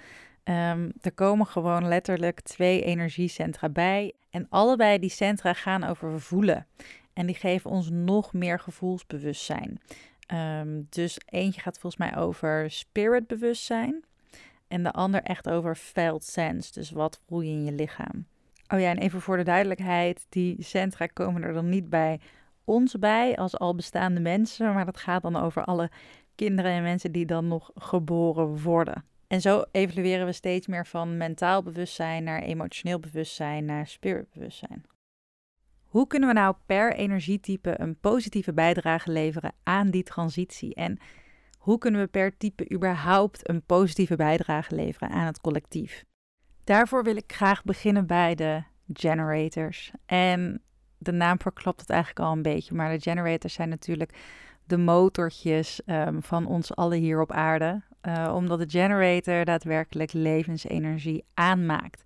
Um, 0.49 0.93
er 1.01 1.13
komen 1.15 1.47
gewoon 1.47 1.89
letterlijk 1.89 2.41
twee 2.41 2.83
energiecentra 2.83 3.69
bij. 3.69 4.13
En 4.31 4.47
allebei 4.49 4.99
die 4.99 5.11
centra 5.11 5.53
gaan 5.53 5.85
over 5.85 6.21
voelen. 6.21 6.67
En 7.13 7.27
die 7.27 7.35
geven 7.35 7.71
ons 7.71 7.91
nog 7.91 8.33
meer 8.33 8.61
gevoelsbewustzijn. 8.61 9.81
Um, 10.35 10.87
dus 10.91 11.19
eentje 11.27 11.61
gaat 11.61 11.79
volgens 11.79 12.11
mij 12.11 12.21
over 12.23 12.71
spiritbewustzijn. 12.71 14.05
En 14.69 14.83
de 14.83 14.93
ander 14.93 15.23
echt 15.23 15.49
over 15.49 15.77
felt 15.77 16.25
sense. 16.25 16.73
Dus 16.73 16.91
wat 16.91 17.21
voel 17.27 17.41
je 17.41 17.51
in 17.51 17.65
je 17.65 17.73
lichaam. 17.73 18.27
Oh 18.69 18.81
ja, 18.81 18.91
en 18.91 18.99
even 18.99 19.21
voor 19.21 19.37
de 19.37 19.43
duidelijkheid. 19.43 20.27
Die 20.29 20.63
centra 20.63 21.07
komen 21.07 21.43
er 21.43 21.53
dan 21.53 21.69
niet 21.69 21.91
bij 21.91 22.21
ons 22.65 22.99
bij 22.99 23.37
als 23.37 23.59
al 23.59 23.75
bestaande 23.75 24.21
mensen. 24.21 24.75
Maar 24.75 24.85
dat 24.85 24.97
gaat 24.97 25.23
dan 25.23 25.37
over 25.37 25.65
alle 25.65 25.91
kinderen 26.35 26.71
en 26.71 26.83
mensen 26.83 27.13
die 27.13 27.27
dan 27.27 27.49
nog 27.49 27.71
geboren 27.75 28.63
worden. 28.63 29.05
En 29.29 29.41
zo 29.41 29.65
evalueren 29.73 30.27
we 30.27 30.33
steeds 30.33 30.67
meer 30.67 30.87
van 30.87 31.17
mentaal 31.17 31.63
bewustzijn 31.63 32.25
naar 32.25 32.43
emotioneel 32.43 33.01
bewustzijn 33.01 33.65
naar 33.65 33.87
spiritbewustzijn. 33.87 34.85
Hoe 35.85 36.07
kunnen 36.07 36.29
we 36.29 36.35
nou 36.35 36.55
per 36.67 36.95
energietype 36.95 37.81
een 37.81 37.99
positieve 37.99 38.53
bijdrage 38.53 39.13
leveren 39.13 39.53
aan 39.63 39.91
die 39.91 40.03
transitie? 40.03 40.75
En 40.75 40.99
hoe 41.59 41.79
kunnen 41.79 42.01
we 42.01 42.07
per 42.07 42.37
type 42.37 42.73
überhaupt 42.73 43.49
een 43.49 43.63
positieve 43.63 44.17
bijdrage 44.17 44.75
leveren 44.75 45.11
aan 45.11 45.27
het 45.27 45.41
collectief? 45.41 46.05
Daarvoor 46.65 47.05
wil 47.05 47.17
ik 47.17 47.33
graag 47.33 47.65
beginnen 47.65 48.07
bij 48.07 48.35
de 48.35 48.63
generators. 48.93 49.93
En 50.07 50.63
de 50.99 51.13
naam 51.13 51.41
verklapt 51.41 51.81
het 51.81 51.91
eigenlijk 51.91 52.21
al 52.21 52.33
een 52.33 52.43
beetje, 52.43 52.75
maar 52.75 52.91
de 52.91 53.03
generators 53.03 53.55
zijn 53.55 53.69
natuurlijk 53.69 54.19
de 54.65 54.77
motortjes 54.79 55.81
um, 55.87 56.23
van 56.23 56.47
ons 56.47 56.75
allen 56.75 56.99
hier 56.99 57.21
op 57.21 57.33
aarde. 57.33 57.83
Uh, 58.03 58.33
omdat 58.35 58.59
de 58.59 58.79
generator 58.79 59.45
daadwerkelijk 59.45 60.13
levensenergie 60.13 61.25
aanmaakt. 61.35 62.05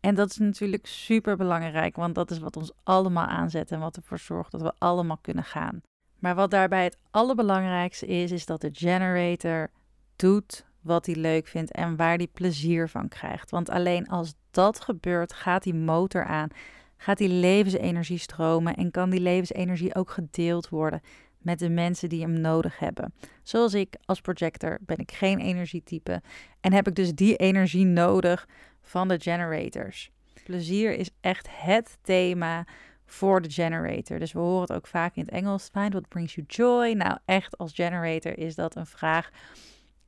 En 0.00 0.14
dat 0.14 0.30
is 0.30 0.36
natuurlijk 0.36 0.86
super 0.86 1.36
belangrijk, 1.36 1.96
want 1.96 2.14
dat 2.14 2.30
is 2.30 2.38
wat 2.38 2.56
ons 2.56 2.72
allemaal 2.82 3.26
aanzet 3.26 3.70
en 3.70 3.80
wat 3.80 3.96
ervoor 3.96 4.18
zorgt 4.18 4.52
dat 4.52 4.62
we 4.62 4.72
allemaal 4.78 5.18
kunnen 5.20 5.44
gaan. 5.44 5.80
Maar 6.18 6.34
wat 6.34 6.50
daarbij 6.50 6.84
het 6.84 6.96
allerbelangrijkste 7.10 8.06
is, 8.06 8.30
is 8.30 8.46
dat 8.46 8.60
de 8.60 8.70
generator 8.72 9.70
doet 10.16 10.66
wat 10.80 11.06
hij 11.06 11.14
leuk 11.14 11.46
vindt 11.46 11.72
en 11.72 11.96
waar 11.96 12.16
hij 12.16 12.26
plezier 12.26 12.88
van 12.88 13.08
krijgt. 13.08 13.50
Want 13.50 13.70
alleen 13.70 14.08
als 14.08 14.34
dat 14.50 14.80
gebeurt, 14.80 15.32
gaat 15.32 15.62
die 15.62 15.74
motor 15.74 16.24
aan, 16.24 16.48
gaat 16.96 17.18
die 17.18 17.28
levensenergie 17.28 18.18
stromen 18.18 18.76
en 18.76 18.90
kan 18.90 19.10
die 19.10 19.20
levensenergie 19.20 19.94
ook 19.94 20.10
gedeeld 20.10 20.68
worden 20.68 21.00
met 21.38 21.58
de 21.58 21.68
mensen 21.68 22.08
die 22.08 22.20
hem 22.20 22.40
nodig 22.40 22.78
hebben. 22.78 23.14
Zoals 23.42 23.74
ik 23.74 23.96
als 24.04 24.20
projector 24.20 24.78
ben 24.80 24.98
ik 24.98 25.12
geen 25.12 25.38
energietype 25.38 26.22
en 26.60 26.72
heb 26.72 26.88
ik 26.88 26.94
dus 26.94 27.14
die 27.14 27.36
energie 27.36 27.84
nodig 27.84 28.48
van 28.80 29.08
de 29.08 29.20
generators. 29.20 30.10
Plezier 30.44 30.92
is 30.92 31.10
echt 31.20 31.48
het 31.50 31.98
thema 32.02 32.66
voor 33.06 33.42
de 33.42 33.50
generator. 33.50 34.18
Dus 34.18 34.32
we 34.32 34.38
horen 34.38 34.60
het 34.60 34.72
ook 34.72 34.86
vaak 34.86 35.16
in 35.16 35.22
het 35.22 35.30
Engels. 35.30 35.68
Find 35.72 35.92
what 35.92 36.08
brings 36.08 36.34
you 36.34 36.46
joy. 36.46 36.92
Nou, 36.92 37.18
echt 37.24 37.58
als 37.58 37.72
generator 37.74 38.38
is 38.38 38.54
dat 38.54 38.76
een 38.76 38.86
vraag 38.86 39.30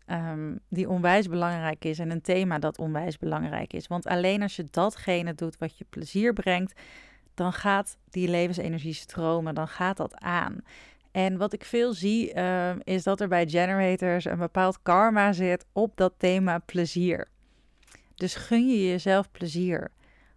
um, 0.07 0.61
die 0.69 0.89
onwijs 0.89 1.29
belangrijk 1.29 1.85
is 1.85 1.99
en 1.99 2.11
een 2.11 2.21
thema 2.21 2.59
dat 2.59 2.79
onwijs 2.79 3.19
belangrijk 3.19 3.73
is. 3.73 3.87
Want 3.87 4.07
alleen 4.07 4.43
als 4.43 4.57
je 4.57 4.65
datgene 4.71 5.35
doet 5.35 5.59
wat 5.59 5.79
je 5.79 5.85
plezier 5.91 6.33
brengt, 6.33 6.81
dan 7.35 7.53
gaat 7.53 7.97
die 8.09 8.29
levensenergie 8.29 8.95
stromen, 8.95 9.55
dan 9.55 9.69
gaat 9.69 9.97
dat 9.97 10.15
aan. 10.15 10.59
En 11.11 11.37
wat 11.37 11.53
ik 11.53 11.65
veel 11.65 11.93
zie, 11.93 12.35
uh, 12.35 12.71
is 12.85 13.03
dat 13.03 13.21
er 13.21 13.29
bij 13.29 13.49
generators 13.49 14.25
een 14.25 14.39
bepaald 14.39 14.83
karma 14.83 15.33
zit 15.33 15.67
op 15.73 15.97
dat 15.97 16.13
thema 16.17 16.59
plezier. 16.59 17.29
Dus 18.15 18.35
gun 18.35 18.69
je 18.69 18.89
jezelf 18.89 19.31
plezier. 19.31 19.91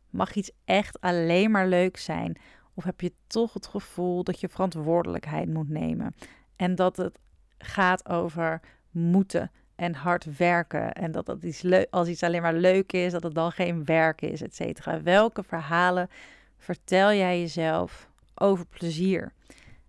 Mag 0.10 0.34
iets 0.34 0.52
echt 0.66 1.02
alleen 1.02 1.52
maar 1.52 1.68
leuk 1.68 1.98
zijn? 1.98 2.38
Of 2.74 2.84
heb 2.84 3.02
je 3.02 3.14
toch 3.28 3.54
het 3.54 3.68
gevoel 3.68 4.24
dat 4.24 4.40
je 4.40 4.50
verantwoordelijkheid 4.50 5.54
moet 5.54 5.70
nemen? 5.70 6.16
En 6.56 6.76
dat 6.76 6.98
het 6.98 7.20
gaat 7.58 8.10
over 8.10 8.62
moeten 8.92 9.52
en 9.76 9.94
hard 9.94 10.38
werken. 10.38 10.94
En 10.94 11.12
dat 11.12 11.26
dat 11.26 11.44
iets 11.44 11.64
als 11.90 12.08
iets 12.08 12.24
alleen 12.24 12.42
maar 12.42 12.54
leuk 12.54 12.94
is, 12.94 13.12
dat 13.12 13.24
het 13.24 13.36
dan 13.36 13.52
geen 13.52 13.86
werk 13.86 14.22
is, 14.22 14.42
et 14.42 14.56
cetera. 14.56 15.02
Welke 15.02 15.44
verhalen 15.44 16.10
vertel 16.58 17.14
jij 17.14 17.40
jezelf 17.40 18.10
over 18.36 18.66
plezier? 18.66 19.32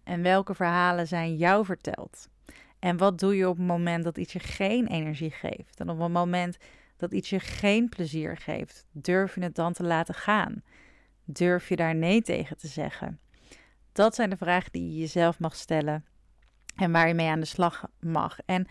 En 0.05 0.23
welke 0.23 0.55
verhalen 0.55 1.07
zijn 1.07 1.37
jou 1.37 1.65
verteld? 1.65 2.29
En 2.79 2.97
wat 2.97 3.19
doe 3.19 3.37
je 3.37 3.49
op 3.49 3.57
het 3.57 3.67
moment 3.67 4.05
dat 4.05 4.19
iets 4.19 4.33
je 4.33 4.39
geen 4.39 4.87
energie 4.87 5.31
geeft? 5.31 5.81
En 5.81 5.89
op 5.89 5.99
het 5.99 6.13
moment 6.13 6.57
dat 6.97 7.13
iets 7.13 7.31
je 7.31 7.41
geen 7.41 7.89
plezier 7.89 8.37
geeft, 8.37 8.87
durf 8.93 9.35
je 9.35 9.41
het 9.41 9.55
dan 9.55 9.73
te 9.73 9.83
laten 9.83 10.15
gaan? 10.15 10.63
Durf 11.25 11.69
je 11.69 11.77
daar 11.77 11.95
nee 11.95 12.23
tegen 12.23 12.57
te 12.57 12.67
zeggen? 12.67 13.19
Dat 13.93 14.15
zijn 14.15 14.31
de 14.31 14.37
vragen 14.37 14.73
die 14.73 14.93
je 14.93 14.99
jezelf 14.99 15.39
mag 15.39 15.57
stellen 15.57 16.05
en 16.77 16.93
waar 16.93 17.09
je 17.09 17.15
mee 17.15 17.29
aan 17.29 17.41
de 17.41 17.47
slag 17.47 17.85
mag. 18.01 18.39
En 18.47 18.67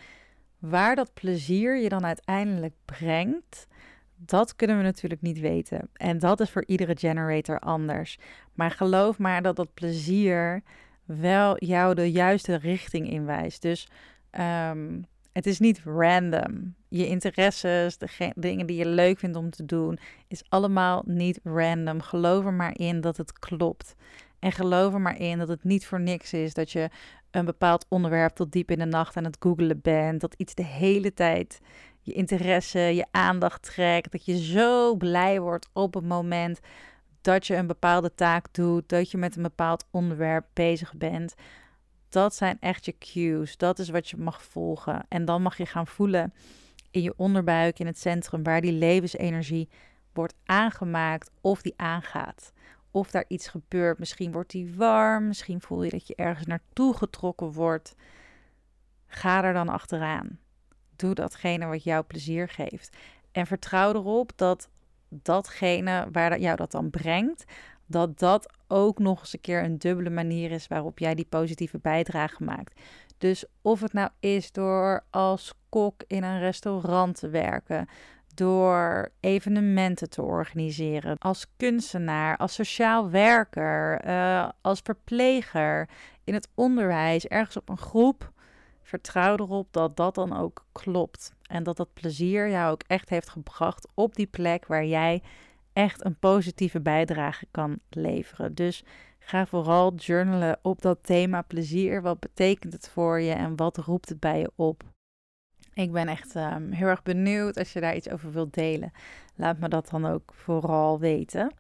waar 0.60 0.96
dat 0.96 1.14
plezier 1.14 1.78
je 1.78 1.90
dan 1.90 2.06
uiteindelijk 2.06 2.74
brengt, 2.86 3.68
dat 4.16 4.56
kunnen 4.56 4.78
we 4.78 4.84
natuurlijk 4.84 5.22
niet 5.22 5.40
weten. 5.40 5.90
En 5.94 6.20
dat 6.20 6.40
is 6.40 6.50
voor 6.50 6.66
iedere 6.66 6.98
generator 6.98 7.60
anders. 7.60 8.18
Maar 8.54 8.72
geloof 8.72 9.18
maar 9.18 9.42
dat 9.42 9.56
dat 9.56 9.74
plezier 9.74 10.64
wel 11.06 11.56
jou 11.66 11.94
de 11.94 12.12
juiste 12.12 12.56
richting 12.56 13.10
inwijst. 13.10 13.62
Dus 13.62 13.88
ehm, 14.30 15.02
het 15.32 15.46
is 15.46 15.60
niet 15.60 15.82
random. 15.86 16.76
Je 16.88 17.08
interesses, 17.08 17.98
de 17.98 18.32
dingen 18.36 18.66
die 18.66 18.78
je 18.78 18.88
leuk 18.88 19.20
vindt 19.20 19.38
om 19.38 19.50
te 19.50 19.66
doen, 19.66 20.00
is 20.28 20.44
allemaal 20.50 21.04
niet 21.06 21.40
random. 21.44 22.02
Geloof 22.02 22.46
er 22.46 22.54
maar 22.54 22.80
in 22.80 23.02
dat 23.02 23.18
het 23.18 23.40
klopt. 23.40 23.96
En 24.40 24.52
geloof 24.52 24.94
er 24.94 25.02
maar 25.02 25.20
in 25.20 25.38
dat 25.38 25.48
het 25.48 25.64
niet 25.64 25.86
voor 25.86 26.02
niks 26.02 26.34
is 26.34 26.54
dat 26.54 26.72
je 26.72 26.90
een 27.32 27.46
bepaald 27.46 27.86
onderwerp 27.90 28.36
tot 28.36 28.52
diep 28.52 28.72
in 28.72 28.80
de 28.80 28.86
nacht 28.86 29.18
aan 29.18 29.24
het 29.24 29.38
googelen 29.40 29.82
bent. 29.82 30.22
Dat 30.22 30.34
iets 30.38 30.56
de 30.56 30.66
hele 30.66 31.14
tijd 31.14 31.60
je 32.02 32.14
interesse, 32.14 32.80
je 32.80 33.06
aandacht 33.12 33.62
trekt. 33.62 34.12
Dat 34.12 34.26
je 34.26 34.44
zo 34.44 34.96
blij 34.96 35.40
wordt 35.40 35.70
op 35.74 35.94
het 35.94 36.06
moment 36.06 36.60
dat 37.24 37.48
je 37.48 37.56
een 37.56 37.68
bepaalde 37.68 38.16
taak 38.16 38.46
doet. 38.52 38.90
Dat 38.90 39.12
je 39.12 39.18
met 39.18 39.36
een 39.36 39.44
bepaald 39.44 39.86
onderwerp 39.92 40.46
bezig 40.54 40.94
bent. 40.94 41.34
Dat 42.10 42.36
zijn 42.36 42.58
echt 42.60 42.86
je 42.86 42.98
cues. 42.98 43.58
Dat 43.58 43.80
is 43.80 43.90
wat 43.90 44.10
je 44.10 44.18
mag 44.18 44.44
volgen. 44.44 45.06
En 45.10 45.26
dan 45.26 45.42
mag 45.42 45.58
je 45.58 45.66
gaan 45.66 45.88
voelen 45.88 46.34
in 46.92 47.02
je 47.02 47.14
onderbuik, 47.18 47.80
in 47.80 47.86
het 47.86 48.00
centrum, 48.00 48.44
waar 48.44 48.62
die 48.62 48.72
levensenergie 48.72 49.70
wordt 50.14 50.36
aangemaakt 50.46 51.32
of 51.42 51.62
die 51.62 51.74
aangaat 51.76 52.54
of 52.94 53.12
daar 53.12 53.26
iets 53.28 53.48
gebeurt. 53.48 54.00
Misschien 54.00 54.32
wordt 54.32 54.52
die 54.52 54.76
warm, 54.76 55.28
misschien 55.28 55.62
voel 55.62 55.84
je 55.84 55.90
dat 55.90 56.08
je 56.08 56.16
ergens 56.16 56.48
naartoe 56.48 56.98
getrokken 56.98 57.52
wordt. 57.52 57.96
Ga 59.08 59.44
er 59.44 59.54
dan 59.54 59.70
achteraan. 59.70 60.40
Doe 60.96 61.14
datgene 61.14 61.66
wat 61.66 61.84
jou 61.84 62.04
plezier 62.04 62.50
geeft. 62.50 62.98
En 63.32 63.48
vertrouw 63.48 63.94
erop 63.94 64.32
dat 64.36 64.70
datgene 65.22 66.08
waar 66.12 66.40
jou 66.40 66.56
dat 66.56 66.72
dan 66.72 66.90
brengt, 66.90 67.44
dat 67.86 68.20
dat 68.20 68.54
ook 68.68 69.00
nog 69.00 69.20
eens 69.20 69.34
een 69.34 69.42
keer 69.42 69.64
een 69.64 69.78
dubbele 69.78 70.10
manier 70.10 70.52
is 70.52 70.68
waarop 70.68 71.00
jij 71.00 71.16
die 71.16 71.28
positieve 71.30 71.78
bijdrage 71.78 72.44
maakt. 72.44 72.80
Dus 73.18 73.46
of 73.62 73.82
het 73.82 73.94
nou 73.94 74.10
is 74.20 74.52
door 74.52 75.04
als 75.10 75.54
kok 75.70 76.04
in 76.08 76.24
een 76.24 76.40
restaurant 76.40 77.20
te 77.20 77.30
werken, 77.30 77.88
door 78.34 79.12
evenementen 79.20 80.10
te 80.10 80.22
organiseren. 80.22 81.18
Als 81.18 81.46
kunstenaar, 81.58 82.38
als 82.38 82.54
sociaal 82.54 83.10
werker, 83.10 84.06
uh, 84.08 84.50
als 84.62 84.80
verpleger, 84.84 85.90
in 86.24 86.34
het 86.34 86.48
onderwijs, 86.56 87.28
ergens 87.28 87.58
op 87.58 87.70
een 87.70 87.78
groep. 87.78 88.32
Vertrouw 88.84 89.36
erop 89.38 89.68
dat 89.72 89.98
dat 89.98 90.16
dan 90.16 90.38
ook 90.38 90.66
klopt. 90.72 91.34
En 91.48 91.64
dat 91.64 91.78
dat 91.78 91.94
plezier 91.94 92.50
jou 92.50 92.72
ook 92.72 92.84
echt 92.88 93.10
heeft 93.10 93.30
gebracht 93.30 93.88
op 93.94 94.16
die 94.16 94.28
plek 94.28 94.66
waar 94.66 94.86
jij 94.86 95.22
echt 95.74 96.06
een 96.06 96.20
positieve 96.20 96.82
bijdrage 96.82 97.46
kan 97.52 97.80
leveren. 97.90 98.56
Dus 98.56 98.84
ga 99.20 99.46
vooral 99.46 99.94
journalen 99.96 100.60
op 100.62 100.82
dat 100.82 101.00
thema 101.02 101.42
plezier. 101.42 102.02
Wat 102.02 102.20
betekent 102.20 102.74
het 102.74 102.90
voor 102.90 103.20
je 103.20 103.34
en 103.34 103.56
wat 103.56 103.78
roept 103.78 104.10
het 104.10 104.20
bij 104.20 104.40
je 104.40 104.52
op? 104.56 104.84
Ik 105.74 105.92
ben 105.92 106.08
echt 106.08 106.36
ehm, 106.36 106.72
heel 106.72 106.88
erg 106.88 107.04
benieuwd 107.04 107.58
als 107.58 107.74
je 107.74 107.80
daar 107.80 107.96
iets 107.96 108.10
over 108.10 108.32
wilt 108.32 108.54
delen. 108.54 108.92
Laat 109.36 109.60
me 109.60 109.68
dat 109.68 109.90
dan 109.90 110.06
ook 110.06 110.34
vooral 110.34 111.00
weten. 111.00 111.52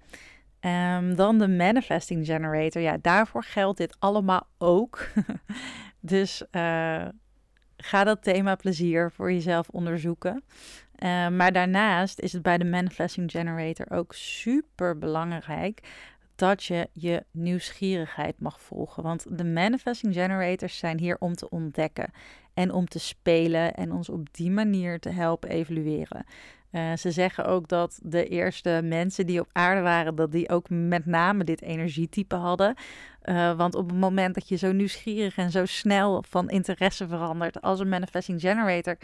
Um, 0.66 1.16
dan 1.16 1.38
de 1.38 1.48
Manifesting 1.48 2.26
Generator. 2.26 2.82
Ja, 2.82 2.98
daarvoor 3.02 3.44
geldt 3.44 3.78
dit 3.78 3.96
allemaal 4.00 4.48
ook. 4.58 5.08
dus 6.00 6.44
uh, 6.52 7.06
ga 7.78 8.04
dat 8.04 8.24
thema 8.24 8.56
plezier 8.56 9.12
voor 9.12 9.32
jezelf 9.32 9.70
onderzoeken. 9.70 10.44
Uh, 11.04 11.28
maar 11.28 11.52
daarnaast 11.52 12.20
is 12.20 12.34
het 12.34 12.42
bij 12.42 12.58
de 12.58 12.66
Manifesting 12.66 13.32
Generator 13.32 13.86
ook 13.90 14.14
super 14.14 14.98
belangrijk 14.98 15.82
dat 16.44 16.64
je 16.64 16.90
je 16.92 17.24
nieuwsgierigheid 17.32 18.40
mag 18.40 18.62
volgen. 18.62 19.04
Want 19.04 19.26
de 19.30 19.44
Manifesting 19.44 20.14
Generators 20.14 20.78
zijn 20.78 21.00
hier 21.00 21.18
om 21.20 21.36
te 21.36 21.50
ontdekken 21.50 22.12
en 22.54 22.72
om 22.72 22.88
te 22.88 23.00
spelen 23.00 23.74
en 23.74 23.92
ons 23.92 24.10
op 24.10 24.34
die 24.34 24.52
manier 24.52 25.00
te 25.00 25.10
helpen 25.10 25.50
evolueren. 25.50 26.26
Uh, 26.72 26.96
ze 26.96 27.12
zeggen 27.12 27.46
ook 27.46 27.68
dat 27.68 28.00
de 28.04 28.28
eerste 28.28 28.82
mensen 28.84 29.26
die 29.26 29.40
op 29.40 29.50
aarde 29.52 29.82
waren, 29.82 30.16
dat 30.16 30.32
die 30.32 30.50
ook 30.50 30.70
met 30.70 31.06
name 31.06 31.44
dit 31.44 31.62
energietype 31.62 32.36
hadden. 32.36 32.76
Uh, 33.24 33.56
want 33.56 33.76
op 33.76 33.90
het 33.90 34.00
moment 34.00 34.34
dat 34.34 34.48
je 34.48 34.56
zo 34.56 34.72
nieuwsgierig 34.72 35.38
en 35.38 35.52
zo 35.52 35.66
snel 35.66 36.24
van 36.28 36.50
interesse 36.50 37.08
verandert 37.08 37.62
als 37.62 37.80
een 37.80 37.90
manifesting 37.90 38.42
generator, 38.42 38.98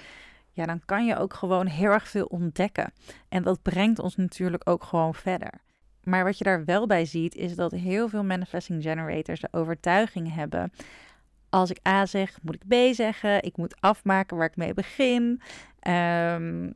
ja, 0.51 0.65
dan 0.65 0.81
kan 0.85 1.05
je 1.05 1.17
ook 1.17 1.33
gewoon 1.33 1.67
heel 1.67 1.91
erg 1.91 2.07
veel 2.07 2.25
ontdekken. 2.25 2.93
En 3.29 3.43
dat 3.43 3.61
brengt 3.61 3.99
ons 3.99 4.15
natuurlijk 4.15 4.69
ook 4.69 4.83
gewoon 4.83 5.13
verder. 5.13 5.67
Maar 6.09 6.23
wat 6.23 6.37
je 6.37 6.43
daar 6.43 6.65
wel 6.65 6.87
bij 6.87 7.05
ziet, 7.05 7.35
is 7.35 7.55
dat 7.55 7.71
heel 7.71 8.09
veel 8.09 8.23
manifesting 8.23 8.83
generators 8.83 9.39
de 9.39 9.47
overtuiging 9.51 10.33
hebben 10.33 10.71
als 11.49 11.69
ik 11.69 11.87
A 11.87 12.05
zeg, 12.05 12.37
moet 12.41 12.55
ik 12.55 12.67
B 12.67 12.93
zeggen. 12.95 13.43
Ik 13.43 13.57
moet 13.57 13.81
afmaken 13.81 14.37
waar 14.37 14.47
ik 14.47 14.55
mee 14.55 14.73
begin. 14.73 15.41
Um, 15.87 16.73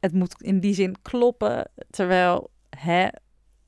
het 0.00 0.12
moet 0.12 0.42
in 0.42 0.60
die 0.60 0.74
zin 0.74 0.96
kloppen. 1.02 1.70
Terwijl 1.90 2.50
hè, 2.76 3.08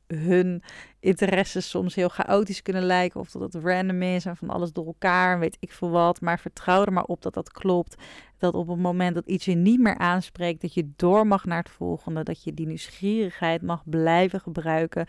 hun 0.07 0.63
interesses 1.05 1.69
soms 1.69 1.95
heel 1.95 2.09
chaotisch 2.09 2.63
kunnen 2.63 2.83
lijken. 2.83 3.21
Of 3.21 3.31
dat 3.31 3.53
het 3.53 3.65
random 3.65 4.03
is 4.03 4.27
en 4.27 4.37
van 4.37 4.51
alles 4.51 4.73
door 4.73 4.87
elkaar. 4.87 5.39
Weet 5.39 5.57
ik 5.61 5.73
veel 5.73 5.91
wat. 5.91 6.21
Maar 6.21 6.39
vertrouw 6.39 6.85
er 6.85 6.93
maar 6.93 7.05
op 7.05 7.23
dat 7.23 7.35
dat 7.35 7.53
klopt. 7.53 7.97
Dat 8.39 8.55
op 8.55 8.69
het 8.69 8.79
moment 8.79 9.15
dat 9.15 9.27
iets 9.27 9.45
je 9.45 9.55
niet 9.55 9.81
meer 9.81 9.99
aanspreekt. 9.99 10.61
Dat 10.61 10.75
je 10.75 10.91
door 10.97 11.27
mag 11.27 11.45
naar 11.45 11.63
het 11.63 11.71
volgende. 11.71 12.23
Dat 12.23 12.45
je 12.45 12.55
die 12.55 12.67
nieuwsgierigheid 12.67 13.63
mag 13.63 13.83
blijven 13.85 14.41
gebruiken. 14.41 15.07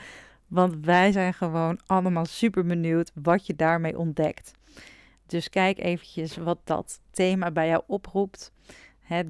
Want 0.47 0.85
wij 0.85 1.11
zijn 1.11 1.33
gewoon 1.33 1.79
allemaal 1.85 2.25
super 2.25 2.65
benieuwd 2.65 3.11
wat 3.13 3.45
je 3.45 3.55
daarmee 3.55 3.97
ontdekt. 3.97 4.51
Dus 5.27 5.49
kijk 5.49 5.79
eventjes 5.79 6.37
wat 6.37 6.59
dat 6.63 6.99
thema 7.11 7.51
bij 7.51 7.67
jou 7.67 7.83
oproept. 7.87 8.51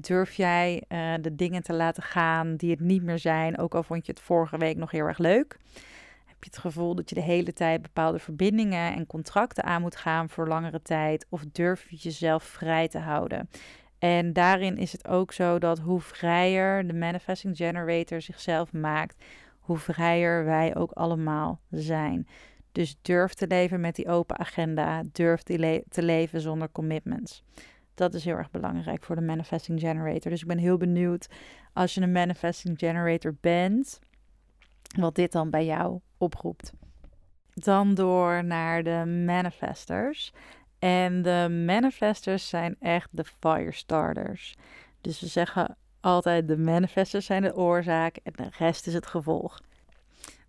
durf 0.00 0.34
jij 0.34 0.82
uh, 0.88 1.14
de 1.20 1.34
dingen 1.34 1.62
te 1.62 1.72
laten 1.72 2.02
gaan 2.02 2.56
die 2.56 2.70
het 2.70 2.80
niet 2.80 3.02
meer 3.02 3.18
zijn, 3.18 3.58
ook 3.58 3.74
al 3.74 3.82
vond 3.82 4.06
je 4.06 4.12
het 4.12 4.20
vorige 4.20 4.58
week 4.58 4.76
nog 4.76 4.90
heel 4.90 5.06
erg 5.06 5.18
leuk? 5.18 5.56
Heb 6.36 6.44
je 6.44 6.50
het 6.50 6.58
gevoel 6.58 6.94
dat 6.94 7.08
je 7.08 7.14
de 7.14 7.20
hele 7.20 7.52
tijd 7.52 7.82
bepaalde 7.82 8.18
verbindingen 8.18 8.94
en 8.94 9.06
contracten 9.06 9.64
aan 9.64 9.80
moet 9.80 9.96
gaan 9.96 10.28
voor 10.28 10.48
langere 10.48 10.82
tijd? 10.82 11.26
Of 11.28 11.44
durf 11.52 11.90
je 11.90 11.96
jezelf 11.96 12.44
vrij 12.44 12.88
te 12.88 12.98
houden? 12.98 13.48
En 13.98 14.32
daarin 14.32 14.76
is 14.76 14.92
het 14.92 15.08
ook 15.08 15.32
zo 15.32 15.58
dat 15.58 15.78
hoe 15.78 16.00
vrijer 16.00 16.86
de 16.86 16.94
manifesting 16.94 17.56
generator 17.56 18.20
zichzelf 18.20 18.72
maakt, 18.72 19.24
hoe 19.58 19.78
vrijer 19.78 20.44
wij 20.44 20.76
ook 20.76 20.90
allemaal 20.92 21.60
zijn. 21.70 22.28
Dus 22.72 22.96
durf 23.02 23.34
te 23.34 23.46
leven 23.46 23.80
met 23.80 23.94
die 23.94 24.08
open 24.08 24.38
agenda. 24.38 25.02
Durf 25.12 25.42
te, 25.42 25.84
te 25.88 26.02
leven 26.02 26.40
zonder 26.40 26.72
commitments. 26.72 27.42
Dat 27.94 28.14
is 28.14 28.24
heel 28.24 28.36
erg 28.36 28.50
belangrijk 28.50 29.04
voor 29.04 29.16
de 29.16 29.22
manifesting 29.22 29.80
generator. 29.80 30.30
Dus 30.30 30.42
ik 30.42 30.48
ben 30.48 30.58
heel 30.58 30.76
benieuwd 30.76 31.28
als 31.72 31.94
je 31.94 32.00
een 32.00 32.12
manifesting 32.12 32.78
generator 32.78 33.36
bent, 33.40 33.98
wat 34.98 35.14
dit 35.14 35.32
dan 35.32 35.50
bij 35.50 35.64
jou 35.64 36.00
oproept. 36.18 36.72
Dan 37.54 37.94
door 37.94 38.44
naar 38.44 38.82
de 38.82 39.22
manifestors. 39.24 40.32
En 40.78 41.22
de 41.22 41.62
manifestors 41.66 42.48
zijn 42.48 42.76
echt 42.80 43.08
de 43.10 43.24
firestarters. 43.24 44.56
Dus 45.00 45.20
we 45.20 45.26
zeggen 45.26 45.76
altijd 46.00 46.48
de 46.48 46.58
manifestors 46.58 47.26
zijn 47.26 47.42
de 47.42 47.56
oorzaak 47.56 48.16
en 48.16 48.32
de 48.36 48.48
rest 48.58 48.86
is 48.86 48.94
het 48.94 49.06
gevolg. 49.06 49.60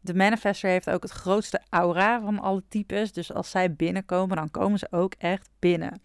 De 0.01 0.13
manifester 0.13 0.69
heeft 0.69 0.89
ook 0.89 1.03
het 1.03 1.11
grootste 1.11 1.61
aura 1.69 2.21
van 2.21 2.39
alle 2.39 2.63
types. 2.69 3.11
Dus 3.11 3.33
als 3.33 3.49
zij 3.49 3.73
binnenkomen, 3.73 4.35
dan 4.35 4.51
komen 4.51 4.79
ze 4.79 4.87
ook 4.91 5.13
echt 5.17 5.49
binnen. 5.59 6.01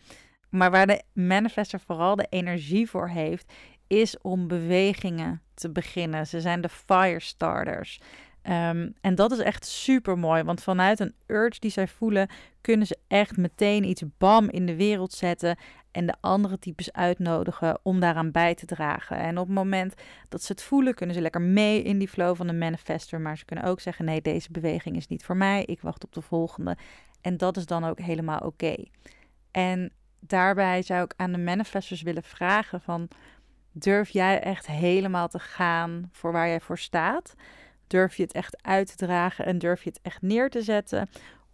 Maar 0.49 0.71
waar 0.71 0.87
de 0.87 1.03
manifester 1.13 1.81
vooral 1.81 2.17
de 2.17 2.27
energie 2.31 2.91
voor 2.91 3.09
heeft, 3.09 3.53
is 3.87 4.19
om 4.19 4.49
bewegingen 4.49 5.43
te 5.55 5.71
beginnen. 5.71 6.27
Ze 6.27 6.41
zijn 6.41 6.61
de 6.61 6.69
firestarters. 6.69 8.01
Um, 8.49 8.95
en 9.01 9.15
dat 9.15 9.33
is 9.33 9.39
echt 9.39 9.67
super 9.67 10.19
mooi, 10.19 10.43
want 10.43 10.63
vanuit 10.63 11.01
een 11.01 11.15
urge 11.27 11.61
die 11.61 11.71
zij 11.71 11.89
voelen, 11.89 12.29
kunnen 12.61 12.87
ze 12.87 12.99
echt 13.09 13.37
meteen 13.37 13.85
iets 13.85 14.03
bam 14.19 14.49
in 14.49 14.67
de 14.67 14.77
wereld 14.77 15.13
zetten 15.13 15.57
en 15.91 16.07
de 16.07 16.15
andere 16.21 16.59
types 16.59 16.93
uitnodigen 16.93 17.79
om 17.83 18.01
daaraan 18.01 18.31
bij 18.31 18.55
te 18.55 18.67
dragen. 18.67 19.17
En 19.17 19.39
op 19.39 19.47
het 19.47 19.57
moment 19.57 19.95
dat 20.29 20.43
ze 20.43 20.53
het 20.53 20.63
voelen, 20.63 20.95
kunnen 20.95 21.15
ze 21.15 21.21
lekker 21.21 21.41
mee 21.41 21.83
in 21.83 21.99
die 21.99 22.09
flow 22.09 22.37
van 22.37 22.47
de 22.47 22.53
manifester, 22.53 23.21
maar 23.21 23.39
ze 23.39 23.45
kunnen 23.45 23.65
ook 23.65 23.81
zeggen: 23.81 24.05
nee, 24.05 24.23
deze 24.23 24.51
beweging 24.51 24.97
is 24.97 25.09
niet 25.09 25.25
voor 25.25 25.37
mij, 25.37 25.65
ik 25.65 25.81
wacht 25.81 26.05
op 26.05 26.13
de 26.13 26.23
volgende. 26.23 26.77
En 27.21 27.37
dat 27.37 27.57
is 27.57 27.67
dan 27.67 27.85
ook 27.85 28.01
helemaal 28.01 28.39
oké. 28.39 28.75
En 29.51 29.93
daarbij 30.21 30.83
zou 30.83 31.05
ik 31.05 31.15
aan 31.17 31.33
de 31.33 31.39
manifestors 31.39 32.03
willen 32.03 32.23
vragen 32.23 32.81
van 32.81 33.09
durf 33.73 34.09
jij 34.09 34.41
echt 34.41 34.67
helemaal 34.67 35.29
te 35.29 35.39
gaan 35.39 36.09
voor 36.13 36.33
waar 36.33 36.49
jij 36.49 36.61
voor 36.61 36.79
staat? 36.79 37.35
Durf 37.93 38.17
je 38.17 38.23
het 38.23 38.33
echt 38.33 38.63
uit 38.63 38.97
te 38.97 39.07
dragen 39.07 39.45
en 39.45 39.59
durf 39.59 39.83
je 39.83 39.89
het 39.89 40.01
echt 40.03 40.23
neer 40.23 40.51
te 40.51 40.63
zetten? 40.63 41.09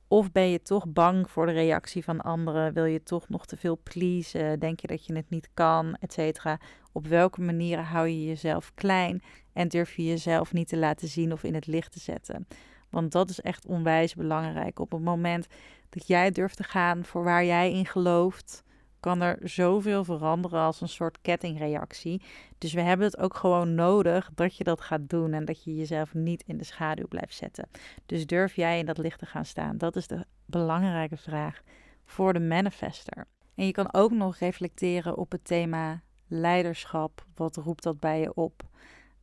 Of 0.08 0.32
ben 0.32 0.48
je 0.48 0.62
toch 0.62 0.88
bang 0.88 1.30
voor 1.30 1.46
de 1.46 1.52
reactie 1.52 2.04
van 2.04 2.20
anderen? 2.20 2.72
Wil 2.72 2.84
je 2.84 3.02
toch 3.02 3.28
nog 3.28 3.46
te 3.46 3.56
veel 3.56 3.78
pleasen? 3.82 4.58
Denk 4.58 4.80
je 4.80 4.86
dat 4.86 5.06
je 5.06 5.14
het 5.14 5.30
niet 5.30 5.48
kan, 5.54 5.96
et 6.00 6.12
cetera? 6.12 6.58
Op 6.92 7.06
welke 7.06 7.40
manieren 7.40 7.84
hou 7.84 8.08
je 8.08 8.24
jezelf 8.24 8.74
klein 8.74 9.22
en 9.52 9.68
durf 9.68 9.96
je 9.96 10.04
jezelf 10.04 10.52
niet 10.52 10.68
te 10.68 10.76
laten 10.76 11.08
zien 11.08 11.32
of 11.32 11.42
in 11.42 11.54
het 11.54 11.66
licht 11.66 11.92
te 11.92 12.00
zetten? 12.00 12.46
Want 12.90 13.12
dat 13.12 13.30
is 13.30 13.40
echt 13.40 13.66
onwijs 13.66 14.14
belangrijk. 14.14 14.78
Op 14.78 14.92
het 14.92 15.02
moment 15.02 15.46
dat 15.88 16.06
jij 16.06 16.30
durft 16.30 16.56
te 16.56 16.64
gaan 16.64 17.04
voor 17.04 17.24
waar 17.24 17.44
jij 17.44 17.72
in 17.72 17.86
gelooft, 17.86 18.62
kan 19.00 19.20
er 19.20 19.38
zoveel 19.42 20.04
veranderen 20.04 20.60
als 20.60 20.80
een 20.80 20.88
soort 20.88 21.18
kettingreactie. 21.22 22.22
Dus 22.58 22.72
we 22.72 22.80
hebben 22.80 23.06
het 23.06 23.18
ook 23.18 23.34
gewoon 23.34 23.74
nodig 23.74 24.30
dat 24.34 24.56
je 24.56 24.64
dat 24.64 24.80
gaat 24.80 25.08
doen 25.08 25.32
en 25.32 25.44
dat 25.44 25.64
je 25.64 25.74
jezelf 25.74 26.14
niet 26.14 26.42
in 26.46 26.56
de 26.56 26.64
schaduw 26.64 27.08
blijft 27.08 27.34
zetten. 27.34 27.68
Dus 28.06 28.26
durf 28.26 28.54
jij 28.54 28.78
in 28.78 28.86
dat 28.86 28.98
licht 28.98 29.18
te 29.18 29.26
gaan 29.26 29.44
staan? 29.44 29.78
Dat 29.78 29.96
is 29.96 30.06
de 30.06 30.24
belangrijke 30.46 31.16
vraag 31.16 31.62
voor 32.04 32.32
de 32.32 32.40
manifester. 32.40 33.26
En 33.54 33.66
je 33.66 33.72
kan 33.72 33.94
ook 33.94 34.10
nog 34.10 34.36
reflecteren 34.36 35.16
op 35.16 35.32
het 35.32 35.44
thema 35.44 36.02
leiderschap. 36.26 37.24
Wat 37.34 37.56
roept 37.56 37.82
dat 37.82 38.00
bij 38.00 38.20
je 38.20 38.34
op? 38.34 38.62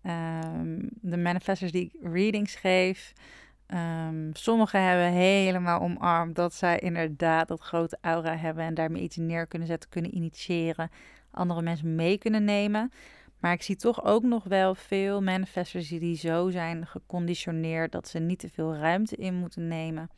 Um, 0.04 0.90
de 0.92 1.18
manifestors 1.18 1.72
die 1.72 1.92
ik 1.94 2.12
readings 2.14 2.56
geef, 2.56 3.14
Um, 3.74 4.30
sommigen 4.34 4.84
hebben 4.84 5.12
helemaal 5.12 5.82
omarmd 5.82 6.36
dat 6.36 6.54
zij 6.54 6.80
inderdaad 6.80 7.48
dat 7.48 7.62
grote 7.62 7.98
aura 8.02 8.38
hebben 8.38 8.64
en 8.64 8.74
daarmee 8.74 9.02
iets 9.02 9.16
neer 9.16 9.48
kunnen 9.48 9.68
zetten, 9.68 9.90
kunnen 9.90 10.16
initiëren, 10.16 10.90
andere 11.32 11.62
mensen 11.62 11.96
mee 11.96 12.18
kunnen 12.18 12.44
nemen. 12.44 12.92
Maar 13.40 13.54
ik 13.54 13.62
zie 13.62 13.76
toch 13.76 14.04
ook 14.04 14.24
nog 14.24 14.44
wel 14.44 14.76
veel 14.76 15.22
manifestors 15.22 15.88
die 15.88 16.16
zo 16.16 16.50
zijn 16.50 16.88
geconditioneerd 16.88 17.92
dat 17.92 18.08
ze 18.08 18.20
niet 18.20 18.40
te 18.40 18.50
veel 18.50 18.76
ruimte 18.76 19.16
in 19.16 19.34
moeten 19.34 19.68
nemen. 19.68 20.10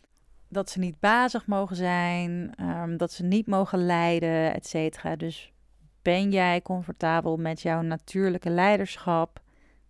Dat 0.49 0.69
ze 0.69 0.79
niet 0.79 0.99
bazig 0.99 1.45
mogen 1.45 1.75
zijn, 1.75 2.53
um, 2.61 2.97
dat 2.97 3.11
ze 3.11 3.23
niet 3.23 3.47
mogen 3.47 3.85
leiden, 3.85 4.53
et 4.53 4.67
cetera. 4.67 5.15
Dus 5.15 5.53
ben 6.01 6.31
jij 6.31 6.61
comfortabel 6.61 7.37
met 7.37 7.61
jouw 7.61 7.81
natuurlijke 7.81 8.49
leiderschap? 8.49 9.41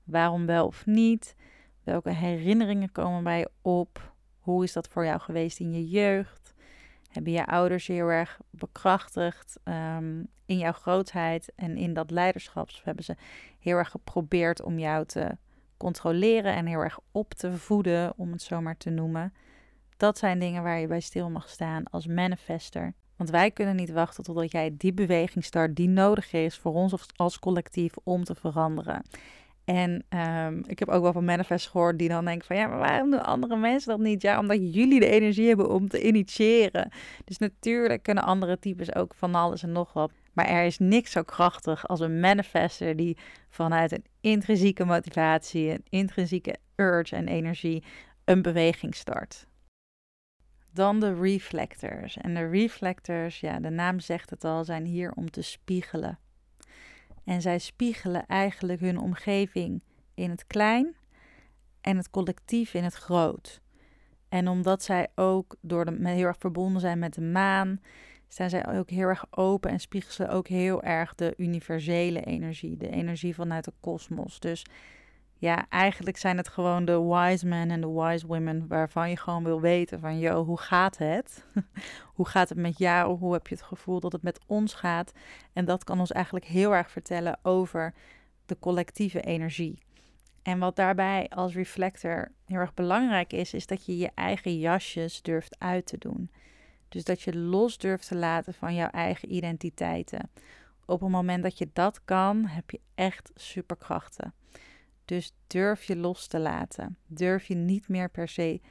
Waarom 0.04 0.46
wel 0.46 0.66
of 0.66 0.86
niet? 0.86 1.36
Welke 1.88 2.10
herinneringen 2.10 2.92
komen 2.92 3.24
bij 3.24 3.40
je 3.40 3.50
op? 3.62 4.14
Hoe 4.40 4.64
is 4.64 4.74
dat 4.74 4.88
voor 4.88 5.06
jou 5.06 5.20
geweest 5.20 5.60
in 5.60 5.74
je 5.74 5.88
jeugd? 5.88 6.54
Hebben 7.10 7.32
je 7.32 7.46
ouders 7.46 7.88
heel 7.88 8.08
erg 8.08 8.40
bekrachtigd 8.50 9.60
um, 9.64 10.28
in 10.46 10.58
jouw 10.58 10.72
grootheid 10.72 11.52
en 11.56 11.78
in 11.78 11.94
dat 11.94 12.12
leiderschap? 12.12 12.70
Hebben 12.84 13.04
ze 13.04 13.16
heel 13.60 13.78
erg 13.78 13.90
geprobeerd 13.90 14.62
om 14.62 14.80
jou 14.80 15.06
te 15.06 15.38
controleren 15.78 16.56
en 16.56 16.66
heel 16.66 16.80
erg 16.80 17.00
op 17.12 17.34
te 17.34 17.58
voeden, 17.58 18.14
om 18.18 18.32
het 18.32 18.42
zo 18.42 18.62
maar 18.62 18.78
te 18.78 18.90
noemen? 18.90 19.34
Dat 19.98 20.18
zijn 20.18 20.40
dingen 20.40 20.64
waar 20.64 20.80
je 20.80 20.88
bij 20.88 21.00
stil 21.00 21.30
mag 21.30 21.50
staan 21.50 21.84
als 21.90 22.08
manifester. 22.08 22.94
Want 23.16 23.30
wij 23.30 23.52
kunnen 23.52 23.76
niet 23.76 23.92
wachten 23.92 24.24
totdat 24.24 24.52
jij 24.52 24.74
die 24.78 24.94
beweging 24.94 25.44
start 25.44 25.76
die 25.76 25.90
nodig 25.90 26.34
is 26.34 26.58
voor 26.58 26.74
ons 26.74 27.08
als 27.16 27.40
collectief 27.40 27.94
om 28.04 28.24
te 28.24 28.36
veranderen. 28.36 29.04
En 29.68 30.06
um, 30.10 30.64
ik 30.68 30.80
heb 30.80 30.90
ook 30.90 31.02
wel 31.02 31.12
van 31.12 31.26
manifest 31.26 31.70
gehoord 31.70 32.00
die 32.00 32.10
dan 32.10 32.26
denken 32.26 32.48
van 32.48 32.56
ja, 32.56 32.68
maar 32.68 32.78
waarom 32.78 33.12
doen 33.12 33.24
andere 33.24 33.56
mensen 33.58 33.90
dat 33.90 34.00
niet? 34.00 34.22
Ja, 34.22 34.40
omdat 34.40 34.74
jullie 34.74 35.00
de 35.00 35.10
energie 35.10 35.48
hebben 35.48 35.70
om 35.70 35.88
te 35.88 36.04
initiëren. 36.04 36.92
Dus 37.26 37.38
natuurlijk 37.38 38.04
kunnen 38.04 38.24
andere 38.24 38.60
types 38.60 38.96
ook 38.96 39.14
van 39.16 39.36
alles 39.36 39.64
en 39.64 39.72
nog 39.72 39.94
wat. 39.94 40.12
Maar 40.34 40.46
er 40.46 40.66
is 40.66 40.80
niks 40.80 41.12
zo 41.12 41.24
krachtig 41.24 41.88
als 41.88 42.00
een 42.00 42.20
manifester 42.20 42.96
die 42.96 43.18
vanuit 43.50 43.92
een 43.92 44.06
intrinsieke 44.22 44.86
motivatie, 44.86 45.70
een 45.70 45.86
intrinsieke 45.90 46.56
urge 46.76 47.16
en 47.16 47.28
energie 47.28 47.84
een 48.26 48.42
beweging 48.42 48.96
start. 48.96 49.48
Dan 50.74 51.00
de 51.00 51.14
reflectors. 51.14 52.18
En 52.18 52.34
de 52.34 52.50
reflectors, 52.50 53.40
ja, 53.40 53.60
de 53.60 53.70
naam 53.70 54.00
zegt 54.00 54.30
het 54.30 54.44
al, 54.44 54.64
zijn 54.64 54.86
hier 54.86 55.12
om 55.16 55.32
te 55.32 55.42
spiegelen. 55.42 56.20
En 57.28 57.42
zij 57.42 57.60
spiegelen 57.60 58.26
eigenlijk 58.26 58.80
hun 58.80 59.00
omgeving 59.00 59.82
in 60.14 60.30
het 60.30 60.48
klein 60.48 60.96
en 61.82 61.98
het 61.98 62.10
collectief 62.10 62.74
in 62.74 62.84
het 62.84 62.94
groot. 62.94 63.62
En 64.30 64.48
omdat 64.48 64.84
zij 64.84 65.08
ook 65.16 65.56
door 65.62 65.86
de, 65.86 66.10
heel 66.10 66.26
erg 66.26 66.38
verbonden 66.40 66.82
zijn 66.82 67.00
met 67.00 67.14
de 67.14 67.22
maan, 67.22 67.82
zijn 68.28 68.50
zij 68.50 68.68
ook 68.68 68.90
heel 68.90 69.08
erg 69.08 69.26
open 69.30 69.72
en 69.72 69.80
spiegelen 69.80 70.16
ze 70.16 70.30
ook 70.30 70.48
heel 70.48 70.84
erg 70.84 71.16
de 71.16 71.34
universele 71.38 72.24
energie, 72.24 72.78
de 72.78 72.90
energie 72.90 73.36
vanuit 73.36 73.66
de 73.66 73.74
kosmos. 73.80 74.40
Dus 74.40 74.66
ja, 75.40 75.70
eigenlijk 75.70 76.18
zijn 76.18 76.38
het 76.38 76.48
gewoon 76.48 76.86
de 76.86 77.02
wise 77.02 77.48
men 77.48 77.72
en 77.72 77.82
de 77.82 77.92
wise 77.92 78.28
women 78.28 78.68
waarvan 78.68 79.10
je 79.10 79.18
gewoon 79.18 79.44
wil 79.44 79.62
weten 79.62 80.00
van, 80.00 80.20
yo, 80.20 80.46
hoe 80.46 80.60
gaat 80.60 80.98
het? 80.98 81.46
hoe 82.16 82.28
gaat 82.28 82.50
het 82.50 82.58
met 82.58 82.78
jou? 82.78 83.18
Hoe 83.18 83.34
heb 83.34 83.48
je 83.48 83.56
het 83.56 83.64
gevoel 83.64 84.00
dat 84.00 84.12
het 84.12 84.22
met 84.22 84.40
ons 84.48 84.74
gaat? 84.74 85.12
En 85.54 85.66
dat 85.66 85.84
kan 85.84 86.00
ons 86.00 86.12
eigenlijk 86.12 86.46
heel 86.46 86.76
erg 86.76 86.92
vertellen 86.92 87.40
over 87.42 87.94
de 88.46 88.60
collectieve 88.60 89.22
energie. 89.22 89.80
En 90.42 90.60
wat 90.60 90.76
daarbij 90.76 91.30
als 91.30 91.54
reflector 91.54 92.32
heel 92.46 92.58
erg 92.58 92.74
belangrijk 92.74 93.34
is, 93.34 93.54
is 93.54 93.68
dat 93.68 93.86
je 93.86 93.98
je 93.98 94.12
eigen 94.16 94.60
jasjes 94.60 95.22
durft 95.22 95.56
uit 95.60 95.86
te 95.86 95.98
doen. 95.98 96.32
Dus 96.90 97.04
dat 97.04 97.22
je 97.22 97.38
los 97.38 97.78
durft 97.78 98.08
te 98.08 98.16
laten 98.16 98.54
van 98.54 98.76
jouw 98.76 98.90
eigen 98.90 99.34
identiteiten. 99.34 100.30
Op 100.86 101.02
het 101.02 101.10
moment 101.10 101.44
dat 101.44 101.58
je 101.58 101.70
dat 101.74 102.06
kan, 102.06 102.46
heb 102.46 102.70
je 102.70 102.80
echt 102.96 103.32
superkrachten. 103.36 104.34
Dus 105.08 105.34
durf 105.48 105.84
je 105.84 105.96
los 105.96 106.28
te 106.28 106.40
laten. 106.40 106.98
Durf 107.06 107.46
je 107.46 107.56
niet 107.56 107.88
meer 107.88 108.10
per 108.10 108.28
se 108.28 108.62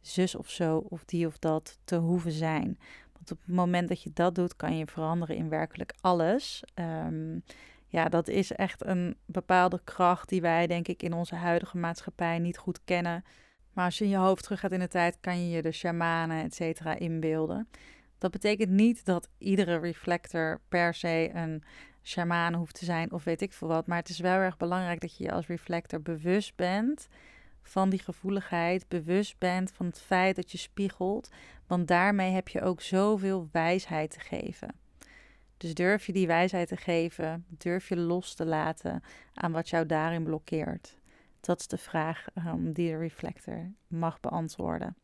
zus 0.00 0.34
of 0.34 0.50
zo 0.50 0.76
of 0.76 1.04
die 1.04 1.26
of 1.26 1.38
dat 1.38 1.78
te 1.84 1.96
hoeven 1.96 2.32
zijn. 2.32 2.78
Want 3.12 3.30
op 3.30 3.38
het 3.46 3.54
moment 3.54 3.88
dat 3.88 4.02
je 4.02 4.10
dat 4.14 4.34
doet, 4.34 4.56
kan 4.56 4.76
je 4.76 4.86
veranderen 4.86 5.36
in 5.36 5.48
werkelijk 5.48 5.92
alles. 6.00 6.62
Ehm, 6.74 7.38
ja, 7.86 8.08
dat 8.08 8.28
is 8.28 8.52
echt 8.52 8.86
een 8.86 9.16
bepaalde 9.26 9.80
kracht 9.84 10.28
die 10.28 10.40
wij, 10.40 10.66
denk 10.66 10.88
ik, 10.88 11.02
in 11.02 11.12
onze 11.12 11.34
huidige 11.34 11.78
maatschappij 11.78 12.38
niet 12.38 12.58
goed 12.58 12.84
kennen. 12.84 13.24
Maar 13.72 13.84
als 13.84 13.98
je 13.98 14.04
in 14.04 14.10
je 14.10 14.16
hoofd 14.16 14.42
terug 14.42 14.60
gaat 14.60 14.72
in 14.72 14.78
de 14.78 14.88
tijd, 14.88 15.18
kan 15.20 15.42
je 15.42 15.50
je 15.56 15.62
de 15.62 15.72
shamanen, 15.72 16.44
et 16.44 16.54
cetera, 16.54 16.94
inbeelden. 16.94 17.68
Dat 18.18 18.30
betekent 18.30 18.70
niet 18.70 19.04
dat 19.04 19.28
iedere 19.38 19.78
reflector 19.78 20.60
per 20.68 20.94
se 20.94 21.30
een 21.34 21.62
shaman 22.02 22.54
hoeft 22.54 22.74
te 22.74 22.84
zijn 22.84 23.12
of 23.12 23.24
weet 23.24 23.42
ik 23.42 23.52
veel 23.52 23.68
wat. 23.68 23.86
Maar 23.86 23.98
het 23.98 24.08
is 24.08 24.18
wel 24.18 24.36
erg 24.36 24.56
belangrijk 24.56 25.00
dat 25.00 25.16
je 25.16 25.24
je 25.24 25.32
als 25.32 25.46
reflector 25.46 26.02
bewust 26.02 26.56
bent 26.56 27.08
van 27.62 27.90
die 27.90 27.98
gevoeligheid, 27.98 28.88
bewust 28.88 29.38
bent 29.38 29.72
van 29.72 29.86
het 29.86 30.00
feit 30.00 30.36
dat 30.36 30.52
je 30.52 30.58
spiegelt. 30.58 31.30
Want 31.66 31.88
daarmee 31.88 32.32
heb 32.32 32.48
je 32.48 32.62
ook 32.62 32.80
zoveel 32.80 33.48
wijsheid 33.52 34.10
te 34.10 34.20
geven. 34.20 34.74
Dus 35.56 35.74
durf 35.74 36.06
je 36.06 36.12
die 36.12 36.26
wijsheid 36.26 36.68
te 36.68 36.76
geven, 36.76 37.44
durf 37.48 37.88
je 37.88 37.96
los 37.96 38.34
te 38.34 38.46
laten 38.46 39.02
aan 39.34 39.52
wat 39.52 39.68
jou 39.68 39.86
daarin 39.86 40.24
blokkeert. 40.24 40.98
Dat 41.40 41.60
is 41.60 41.66
de 41.66 41.78
vraag 41.78 42.26
um, 42.46 42.72
die 42.72 42.90
de 42.90 42.96
reflector 42.96 43.70
mag 43.86 44.20
beantwoorden. 44.20 44.96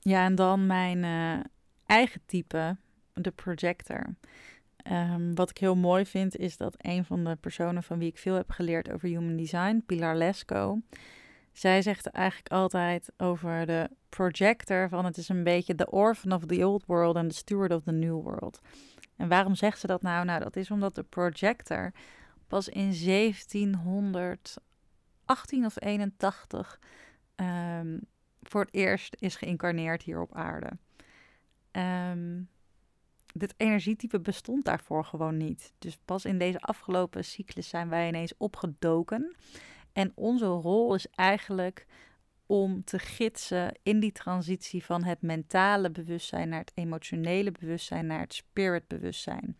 Ja, 0.00 0.24
en 0.24 0.34
dan 0.34 0.66
mijn 0.66 1.02
uh, 1.02 1.44
eigen 1.86 2.20
type, 2.26 2.76
de 3.12 3.30
projector. 3.30 4.14
Um, 4.90 5.34
wat 5.34 5.50
ik 5.50 5.58
heel 5.58 5.76
mooi 5.76 6.06
vind 6.06 6.36
is 6.36 6.56
dat 6.56 6.74
een 6.78 7.04
van 7.04 7.24
de 7.24 7.36
personen 7.36 7.82
van 7.82 7.98
wie 7.98 8.08
ik 8.08 8.18
veel 8.18 8.34
heb 8.34 8.50
geleerd 8.50 8.90
over 8.90 9.08
human 9.08 9.36
design, 9.36 9.82
Pilar 9.86 10.16
Lesko, 10.16 10.80
zij 11.52 11.82
zegt 11.82 12.06
eigenlijk 12.06 12.52
altijd 12.52 13.12
over 13.16 13.66
de 13.66 13.90
projector 14.08 14.88
van 14.88 15.04
het 15.04 15.16
is 15.16 15.28
een 15.28 15.44
beetje 15.44 15.74
the 15.74 15.90
orphan 15.90 16.32
of 16.32 16.46
the 16.46 16.66
old 16.66 16.86
world 16.86 17.16
and 17.16 17.30
the 17.30 17.36
steward 17.36 17.72
of 17.72 17.82
the 17.82 17.92
new 17.92 18.22
world. 18.22 18.60
En 19.16 19.28
waarom 19.28 19.54
zegt 19.54 19.80
ze 19.80 19.86
dat 19.86 20.02
nou? 20.02 20.24
Nou, 20.24 20.40
dat 20.40 20.56
is 20.56 20.70
omdat 20.70 20.94
de 20.94 21.02
projector 21.02 21.92
pas 22.46 22.68
in 22.68 23.04
1718 23.04 25.64
of 25.64 25.82
81 25.82 26.78
um, 27.36 28.00
voor 28.42 28.60
het 28.60 28.74
eerst 28.74 29.16
is 29.18 29.36
geïncarneerd 29.36 30.02
hier 30.02 30.20
op 30.20 30.34
aarde. 30.34 30.70
Um, 31.72 32.48
dit 33.32 33.54
energietype 33.56 34.20
bestond 34.20 34.64
daarvoor 34.64 35.04
gewoon 35.04 35.36
niet. 35.36 35.72
Dus 35.78 35.98
pas 36.04 36.24
in 36.24 36.38
deze 36.38 36.60
afgelopen 36.60 37.24
cyclus 37.24 37.68
zijn 37.68 37.88
wij 37.88 38.08
ineens 38.08 38.34
opgedoken. 38.36 39.34
En 39.92 40.12
onze 40.14 40.46
rol 40.46 40.94
is 40.94 41.06
eigenlijk 41.10 41.86
om 42.46 42.84
te 42.84 42.98
gidsen 42.98 43.78
in 43.82 44.00
die 44.00 44.12
transitie 44.12 44.84
van 44.84 45.04
het 45.04 45.22
mentale 45.22 45.90
bewustzijn 45.90 46.48
naar 46.48 46.60
het 46.60 46.72
emotionele 46.74 47.52
bewustzijn, 47.52 48.06
naar 48.06 48.20
het 48.20 48.34
spirit 48.34 48.88
bewustzijn. 48.88 49.56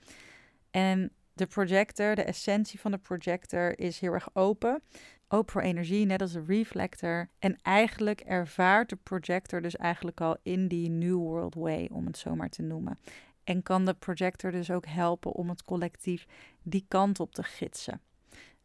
En 0.70 1.12
de 1.32 1.46
projector, 1.46 2.14
de 2.14 2.22
essentie 2.22 2.80
van 2.80 2.90
de 2.90 2.98
projector 2.98 3.78
is 3.78 3.98
heel 3.98 4.12
erg 4.12 4.28
open. 4.32 4.82
Open 5.28 5.52
voor 5.52 5.62
energie, 5.62 6.06
net 6.06 6.20
als 6.20 6.32
de 6.32 6.44
reflector. 6.46 7.28
En 7.38 7.58
eigenlijk 7.62 8.20
ervaart 8.20 8.88
de 8.88 8.96
projector 8.96 9.62
dus 9.62 9.76
eigenlijk 9.76 10.20
al 10.20 10.36
in 10.42 10.68
die 10.68 10.90
New 10.90 11.16
World 11.16 11.54
Way, 11.54 11.88
om 11.92 12.06
het 12.06 12.18
zo 12.18 12.34
maar 12.34 12.48
te 12.48 12.62
noemen. 12.62 12.98
En 13.44 13.62
kan 13.62 13.84
de 13.84 13.94
projector 13.94 14.50
dus 14.50 14.70
ook 14.70 14.86
helpen 14.86 15.32
om 15.32 15.48
het 15.48 15.64
collectief 15.64 16.26
die 16.62 16.84
kant 16.88 17.20
op 17.20 17.34
te 17.34 17.42
gidsen. 17.42 18.00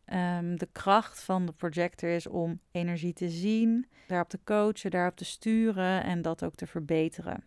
Ehm, 0.05 0.55
de 0.55 0.69
kracht 0.71 1.23
van 1.23 1.45
de 1.45 1.51
projector 1.51 2.09
is 2.09 2.27
om 2.27 2.59
energie 2.71 3.13
te 3.13 3.29
zien, 3.29 3.87
daarop 4.07 4.29
te 4.29 4.39
coachen, 4.43 4.91
daarop 4.91 5.15
te 5.15 5.25
sturen 5.25 6.03
en 6.03 6.21
dat 6.21 6.43
ook 6.43 6.55
te 6.55 6.67
verbeteren. 6.67 7.43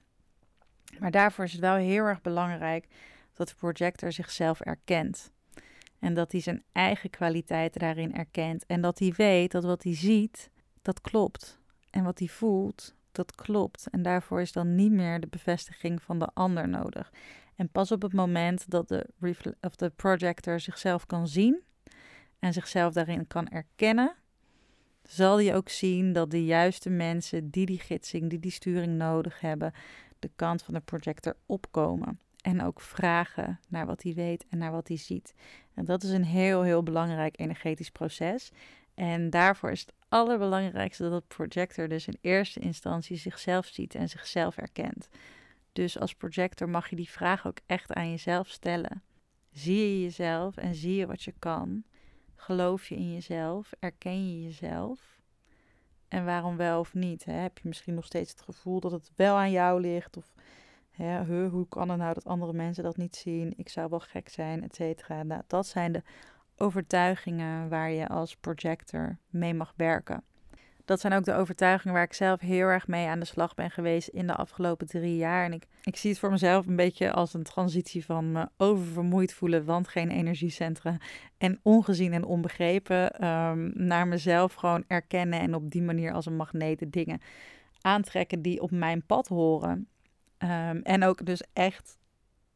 Maar 0.98 1.10
daarvoor 1.10 1.44
is 1.44 1.52
het 1.52 1.60
wel 1.60 1.74
heel 1.74 2.04
erg 2.04 2.20
belangrijk 2.20 2.86
dat 3.34 3.48
de 3.48 3.54
projector 3.54 4.12
zichzelf 4.12 4.60
erkent. 4.60 5.32
En 5.98 6.14
dat 6.14 6.32
hij 6.32 6.40
zijn 6.40 6.62
eigen 6.72 7.10
kwaliteiten 7.10 7.80
daarin 7.80 8.14
erkent. 8.14 8.66
En 8.66 8.80
dat 8.80 8.98
hij 8.98 9.12
weet 9.16 9.50
dat 9.50 9.64
wat 9.64 9.82
hij 9.82 9.94
ziet, 9.94 10.50
dat 10.82 11.00
klopt. 11.00 11.58
En 11.90 12.04
wat 12.04 12.18
hij 12.18 12.28
voelt, 12.28 12.94
dat 13.12 13.34
klopt. 13.34 13.88
En 13.90 14.02
daarvoor 14.02 14.40
is 14.40 14.52
dan 14.52 14.74
niet 14.74 14.92
meer 14.92 15.20
de 15.20 15.26
bevestiging 15.26 16.02
van 16.02 16.18
de 16.18 16.28
ander 16.34 16.68
nodig. 16.68 17.12
En 17.56 17.68
pas 17.68 17.92
op 17.92 18.02
het 18.02 18.12
moment 18.12 18.70
dat 18.70 18.88
de, 18.88 19.06
of 19.60 19.76
de 19.76 19.90
projector 19.90 20.60
zichzelf 20.60 21.06
kan 21.06 21.28
zien 21.28 21.62
en 22.38 22.52
zichzelf 22.52 22.92
daarin 22.92 23.26
kan 23.26 23.48
erkennen, 23.48 24.14
zal 25.02 25.36
hij 25.36 25.56
ook 25.56 25.68
zien 25.68 26.12
dat 26.12 26.30
de 26.30 26.44
juiste 26.44 26.90
mensen 26.90 27.50
die 27.50 27.66
die 27.66 27.78
gidsing, 27.78 28.30
die 28.30 28.38
die 28.38 28.50
sturing 28.50 28.96
nodig 28.96 29.40
hebben, 29.40 29.72
de 30.18 30.30
kant 30.36 30.62
van 30.62 30.74
de 30.74 30.80
projector 30.80 31.36
opkomen. 31.46 32.20
En 32.40 32.62
ook 32.62 32.80
vragen 32.80 33.60
naar 33.68 33.86
wat 33.86 34.02
hij 34.02 34.14
weet 34.14 34.46
en 34.48 34.58
naar 34.58 34.72
wat 34.72 34.88
hij 34.88 34.96
ziet. 34.96 35.34
En 35.74 35.84
dat 35.84 36.02
is 36.02 36.10
een 36.10 36.24
heel, 36.24 36.62
heel 36.62 36.82
belangrijk 36.82 37.40
energetisch 37.40 37.90
proces. 37.90 38.52
En 38.94 39.30
daarvoor 39.30 39.70
is 39.70 39.80
het 39.80 39.92
allerbelangrijkste 40.10 41.10
dat 41.10 41.28
projector 41.28 41.88
dus 41.88 42.06
in 42.06 42.18
eerste 42.20 42.60
instantie 42.60 43.16
zichzelf 43.16 43.66
ziet 43.66 43.94
en 43.94 44.08
zichzelf 44.08 44.56
erkent. 44.56 45.08
Dus 45.72 45.98
als 45.98 46.14
projector 46.14 46.68
mag 46.68 46.90
je 46.90 46.96
die 46.96 47.10
vraag 47.10 47.46
ook 47.46 47.58
echt 47.66 47.92
aan 47.92 48.10
jezelf 48.10 48.48
stellen. 48.48 49.02
Zie 49.50 49.76
je 49.76 50.02
jezelf 50.02 50.56
en 50.56 50.74
zie 50.74 50.94
je 50.94 51.06
wat 51.06 51.22
je 51.22 51.34
kan? 51.38 51.84
Geloof 52.36 52.88
je 52.88 52.94
in 52.94 53.12
jezelf? 53.12 53.72
Erken 53.78 54.28
je 54.30 54.42
jezelf? 54.42 55.18
En 56.08 56.24
waarom 56.24 56.56
wel 56.56 56.80
of 56.80 56.94
niet? 56.94 57.24
Hè? 57.24 57.32
Heb 57.32 57.58
je 57.58 57.68
misschien 57.68 57.94
nog 57.94 58.04
steeds 58.04 58.30
het 58.30 58.42
gevoel 58.42 58.80
dat 58.80 58.92
het 58.92 59.12
wel 59.16 59.36
aan 59.36 59.50
jou 59.50 59.80
ligt? 59.80 60.16
Of 60.16 60.34
hè, 60.90 61.24
hoe 61.48 61.68
kan 61.68 61.88
het 61.88 61.98
nou 61.98 62.14
dat 62.14 62.24
andere 62.24 62.52
mensen 62.52 62.84
dat 62.84 62.96
niet 62.96 63.16
zien? 63.16 63.52
Ik 63.56 63.68
zou 63.68 63.88
wel 63.90 64.00
gek 64.00 64.28
zijn, 64.28 64.62
et 64.62 64.74
cetera. 64.74 65.22
Nou, 65.22 65.42
dat 65.46 65.66
zijn 65.66 65.92
de 65.92 66.02
overtuigingen 66.60 67.68
waar 67.68 67.90
je 67.90 68.08
als 68.08 68.36
projector 68.36 69.16
mee 69.30 69.54
mag 69.54 69.72
werken. 69.76 70.22
Dat 70.84 71.00
zijn 71.00 71.12
ook 71.12 71.24
de 71.24 71.34
overtuigingen 71.34 71.94
waar 71.94 72.04
ik 72.04 72.12
zelf 72.12 72.40
heel 72.40 72.66
erg 72.66 72.86
mee 72.86 73.06
aan 73.06 73.18
de 73.20 73.26
slag 73.26 73.54
ben 73.54 73.70
geweest 73.70 74.08
in 74.08 74.26
de 74.26 74.34
afgelopen 74.34 74.86
drie 74.86 75.16
jaar. 75.16 75.44
En 75.44 75.52
ik, 75.52 75.66
ik 75.84 75.96
zie 75.96 76.10
het 76.10 76.18
voor 76.18 76.30
mezelf 76.30 76.66
een 76.66 76.76
beetje 76.76 77.12
als 77.12 77.34
een 77.34 77.42
transitie 77.42 78.04
van 78.04 78.32
me 78.32 78.48
oververmoeid 78.56 79.32
voelen, 79.32 79.64
want 79.64 79.88
geen 79.88 80.10
energiecentra. 80.10 80.96
En 81.38 81.60
ongezien 81.62 82.12
en 82.12 82.24
onbegrepen 82.24 83.26
um, 83.28 83.72
naar 83.74 84.08
mezelf 84.08 84.54
gewoon 84.54 84.84
erkennen 84.86 85.40
en 85.40 85.54
op 85.54 85.70
die 85.70 85.82
manier 85.82 86.12
als 86.12 86.26
een 86.26 86.36
magneet 86.36 86.78
de 86.78 86.90
dingen 86.90 87.20
aantrekken 87.80 88.42
die 88.42 88.60
op 88.60 88.70
mijn 88.70 89.06
pad 89.06 89.28
horen. 89.28 89.88
Um, 90.38 90.82
en 90.82 91.04
ook 91.04 91.26
dus 91.26 91.42
echt 91.52 91.98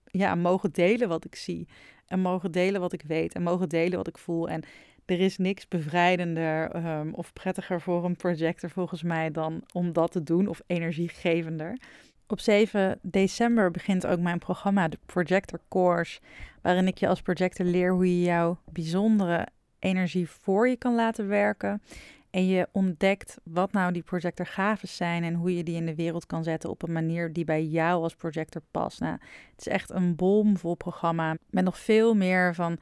ja, 0.05 0.35
mogen 0.35 0.73
delen 0.73 1.09
wat 1.09 1.25
ik 1.25 1.35
zie. 1.35 1.69
En 2.07 2.21
mogen 2.21 2.53
delen 2.53 2.81
wat 2.81 2.93
ik 2.93 3.03
weet. 3.03 3.35
En 3.35 3.43
mogen 3.43 3.69
delen 3.69 3.97
wat 3.97 4.09
ik 4.09 4.19
voel. 4.19 4.49
En 4.49 4.63
er 5.05 5.21
is 5.21 5.39
niks 5.39 5.69
bevrijdender 5.69 6.77
um, 6.77 7.15
of 7.15 7.33
prettiger 7.33 7.81
voor 7.81 8.05
een 8.05 8.17
projector 8.17 8.71
volgens 8.71 9.03
mij 9.03 9.31
dan 9.31 9.63
om 9.73 9.93
dat 9.93 10.13
te 10.13 10.23
doen. 10.23 10.47
Of 10.47 10.61
energiegevender. 10.67 11.79
Op 12.27 12.41
7 12.41 12.99
december 13.03 13.71
begint 13.71 14.07
ook 14.07 14.21
mijn 14.21 14.39
programma, 14.39 14.89
de 14.89 14.99
Projector 15.07 15.61
Course. 15.69 16.21
Waarin 16.63 16.87
ik 16.87 16.99
je 16.99 17.09
als 17.09 17.23
projector 17.23 17.67
leer 17.67 17.93
hoe 17.93 18.19
je 18.19 18.25
jouw 18.25 18.59
bijzondere 18.73 19.47
energie 19.79 20.29
voor 20.29 20.69
je 20.69 20.77
kan 20.77 20.95
laten 20.95 21.29
werken. 21.29 21.83
En 22.35 22.47
je 22.47 22.69
ontdekt 22.73 23.39
wat 23.43 23.73
nou 23.73 23.93
die 23.93 24.03
projector 24.03 24.79
zijn 24.83 25.25
en 25.25 25.35
hoe 25.35 25.57
je 25.57 25.63
die 25.63 25.77
in 25.77 25.87
de 25.87 25.95
wereld 25.95 26.27
kan 26.27 26.45
zetten 26.45 26.71
op 26.71 26.83
een 26.83 26.93
manier 26.93 27.33
die 27.33 27.45
bij 27.45 27.65
jou 27.65 28.03
als 28.03 28.15
projector 28.15 28.63
past. 28.71 29.01
Nou, 29.01 29.13
het 29.51 29.61
is 29.61 29.67
echt 29.67 29.91
een 29.91 30.17
bomvol 30.17 30.75
programma 30.75 31.37
met 31.51 31.65
nog 31.65 31.79
veel 31.79 32.15
meer 32.15 32.55
van 32.55 32.79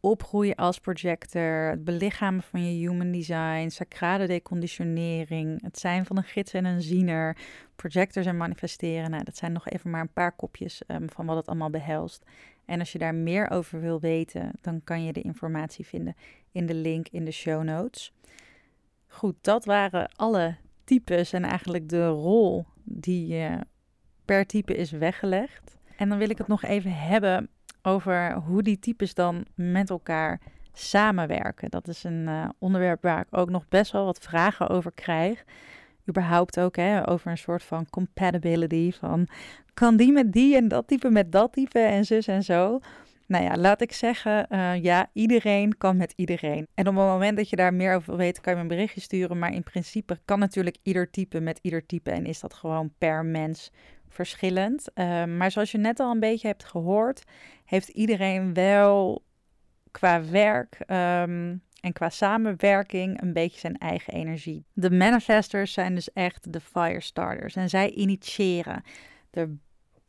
opgroeien 0.00 0.54
als 0.54 0.78
projector, 0.78 1.68
het 1.70 1.84
belichamen 1.84 2.42
van 2.42 2.64
je 2.64 2.88
human 2.88 3.12
design, 3.12 3.68
sacrale 3.68 4.26
deconditionering, 4.26 5.62
het 5.62 5.78
zijn 5.78 6.06
van 6.06 6.16
een 6.16 6.24
gids 6.24 6.52
en 6.52 6.64
een 6.64 6.82
ziener, 6.82 7.36
projectors 7.76 8.26
en 8.26 8.36
manifesteren. 8.36 9.10
Nou, 9.10 9.24
dat 9.24 9.36
zijn 9.36 9.52
nog 9.52 9.68
even 9.68 9.90
maar 9.90 10.00
een 10.00 10.12
paar 10.12 10.32
kopjes 10.32 10.82
um, 10.86 11.10
van 11.10 11.26
wat 11.26 11.36
het 11.36 11.46
allemaal 11.46 11.70
behelst. 11.70 12.24
En 12.64 12.78
als 12.78 12.92
je 12.92 12.98
daar 12.98 13.14
meer 13.14 13.50
over 13.50 13.80
wil 13.80 14.00
weten, 14.00 14.50
dan 14.60 14.80
kan 14.84 15.04
je 15.04 15.12
de 15.12 15.22
informatie 15.22 15.86
vinden 15.86 16.16
in 16.52 16.66
de 16.66 16.74
link 16.74 17.08
in 17.08 17.24
de 17.24 17.30
show 17.30 17.62
notes. 17.62 18.12
Goed, 19.16 19.36
dat 19.40 19.64
waren 19.64 20.08
alle 20.16 20.56
types 20.84 21.32
en 21.32 21.44
eigenlijk 21.44 21.88
de 21.88 22.06
rol 22.06 22.66
die 22.84 23.44
per 24.24 24.46
type 24.46 24.76
is 24.76 24.90
weggelegd. 24.90 25.76
En 25.96 26.08
dan 26.08 26.18
wil 26.18 26.30
ik 26.30 26.38
het 26.38 26.46
nog 26.46 26.62
even 26.62 26.92
hebben 26.92 27.48
over 27.82 28.34
hoe 28.34 28.62
die 28.62 28.78
types 28.78 29.14
dan 29.14 29.46
met 29.54 29.90
elkaar 29.90 30.40
samenwerken. 30.72 31.70
Dat 31.70 31.88
is 31.88 32.04
een 32.04 32.26
uh, 32.28 32.48
onderwerp 32.58 33.02
waar 33.02 33.20
ik 33.20 33.36
ook 33.38 33.50
nog 33.50 33.68
best 33.68 33.92
wel 33.92 34.04
wat 34.04 34.18
vragen 34.18 34.68
over 34.68 34.92
krijg. 34.92 35.44
Überhaupt 36.08 36.60
ook 36.60 36.76
hè, 36.76 37.08
over 37.08 37.30
een 37.30 37.38
soort 37.38 37.62
van 37.62 37.90
compatibility. 37.90 38.92
Van 38.92 39.28
kan 39.74 39.96
die 39.96 40.12
met 40.12 40.32
die 40.32 40.56
en 40.56 40.68
dat 40.68 40.88
type 40.88 41.10
met 41.10 41.32
dat 41.32 41.52
type 41.52 41.78
en 41.78 42.04
zus 42.04 42.26
en 42.26 42.42
zo. 42.42 42.80
Nou 43.26 43.44
ja, 43.44 43.56
laat 43.56 43.80
ik 43.80 43.92
zeggen, 43.92 44.46
uh, 44.50 44.82
ja, 44.82 45.10
iedereen 45.12 45.76
kan 45.78 45.96
met 45.96 46.12
iedereen. 46.16 46.66
En 46.74 46.88
op 46.88 46.94
het 46.94 47.04
moment 47.04 47.36
dat 47.36 47.50
je 47.50 47.56
daar 47.56 47.74
meer 47.74 47.94
over 47.94 48.16
weet, 48.16 48.40
kan 48.40 48.54
je 48.54 48.60
een 48.60 48.68
berichtje 48.68 49.00
sturen. 49.00 49.38
Maar 49.38 49.52
in 49.52 49.62
principe 49.62 50.18
kan 50.24 50.38
natuurlijk 50.38 50.76
ieder 50.82 51.10
type 51.10 51.40
met 51.40 51.58
ieder 51.62 51.86
type. 51.86 52.10
En 52.10 52.26
is 52.26 52.40
dat 52.40 52.54
gewoon 52.54 52.92
per 52.98 53.24
mens 53.24 53.70
verschillend. 54.08 54.90
Uh, 54.94 55.24
maar 55.24 55.50
zoals 55.50 55.70
je 55.70 55.78
net 55.78 56.00
al 56.00 56.10
een 56.10 56.20
beetje 56.20 56.48
hebt 56.48 56.64
gehoord, 56.64 57.22
heeft 57.64 57.88
iedereen 57.88 58.54
wel 58.54 59.24
qua 59.90 60.24
werk 60.24 60.78
um, 60.80 61.62
en 61.80 61.92
qua 61.92 62.10
samenwerking 62.10 63.22
een 63.22 63.32
beetje 63.32 63.58
zijn 63.58 63.78
eigen 63.78 64.12
energie. 64.12 64.64
De 64.72 64.90
manifestors 64.90 65.72
zijn 65.72 65.94
dus 65.94 66.12
echt 66.12 66.52
de 66.52 66.60
firestarters. 66.60 67.56
En 67.56 67.68
zij 67.68 67.90
initiëren. 67.90 68.82
Er 69.30 69.56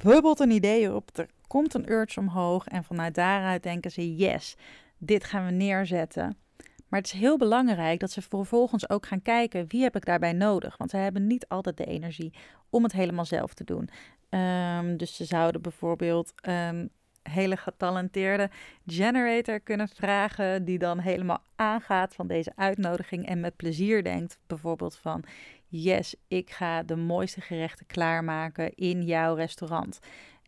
bubbelt 0.03 0.39
een 0.39 0.51
idee 0.51 0.93
op, 0.93 1.27
komt 1.47 1.73
een 1.73 1.91
urge 1.91 2.19
omhoog 2.19 2.67
en 2.67 2.83
vanuit 2.83 3.15
daaruit 3.15 3.63
denken 3.63 3.91
ze: 3.91 4.15
yes, 4.15 4.55
dit 4.97 5.23
gaan 5.23 5.45
we 5.45 5.51
neerzetten. 5.51 6.37
Maar 6.87 6.99
het 6.99 7.13
is 7.13 7.19
heel 7.19 7.37
belangrijk 7.37 7.99
dat 7.99 8.11
ze 8.11 8.21
vervolgens 8.21 8.89
ook 8.89 9.05
gaan 9.05 9.21
kijken 9.21 9.65
wie 9.67 9.81
heb 9.81 9.95
ik 9.95 10.05
daarbij 10.05 10.33
nodig. 10.33 10.77
Want 10.77 10.89
ze 10.89 10.97
hebben 10.97 11.27
niet 11.27 11.47
altijd 11.47 11.77
de 11.77 11.85
energie 11.85 12.33
om 12.69 12.83
het 12.83 12.91
helemaal 12.91 13.25
zelf 13.25 13.53
te 13.53 13.63
doen. 13.63 13.89
Um, 14.29 14.97
dus 14.97 15.15
ze 15.15 15.25
zouden 15.25 15.61
bijvoorbeeld 15.61 16.33
een 16.35 16.91
hele 17.23 17.57
getalenteerde 17.57 18.49
generator 18.85 19.59
kunnen 19.59 19.87
vragen, 19.87 20.65
die 20.65 20.77
dan 20.77 20.99
helemaal 20.99 21.43
aangaat 21.55 22.15
van 22.15 22.27
deze 22.27 22.51
uitnodiging 22.55 23.27
en 23.27 23.39
met 23.39 23.55
plezier 23.55 24.03
denkt, 24.03 24.39
bijvoorbeeld 24.47 24.97
van 24.97 25.23
yes, 25.67 26.15
ik 26.27 26.49
ga 26.49 26.83
de 26.83 26.95
mooiste 26.95 27.41
gerechten 27.41 27.85
klaarmaken 27.85 28.73
in 28.75 29.03
jouw 29.03 29.35
restaurant. 29.35 29.99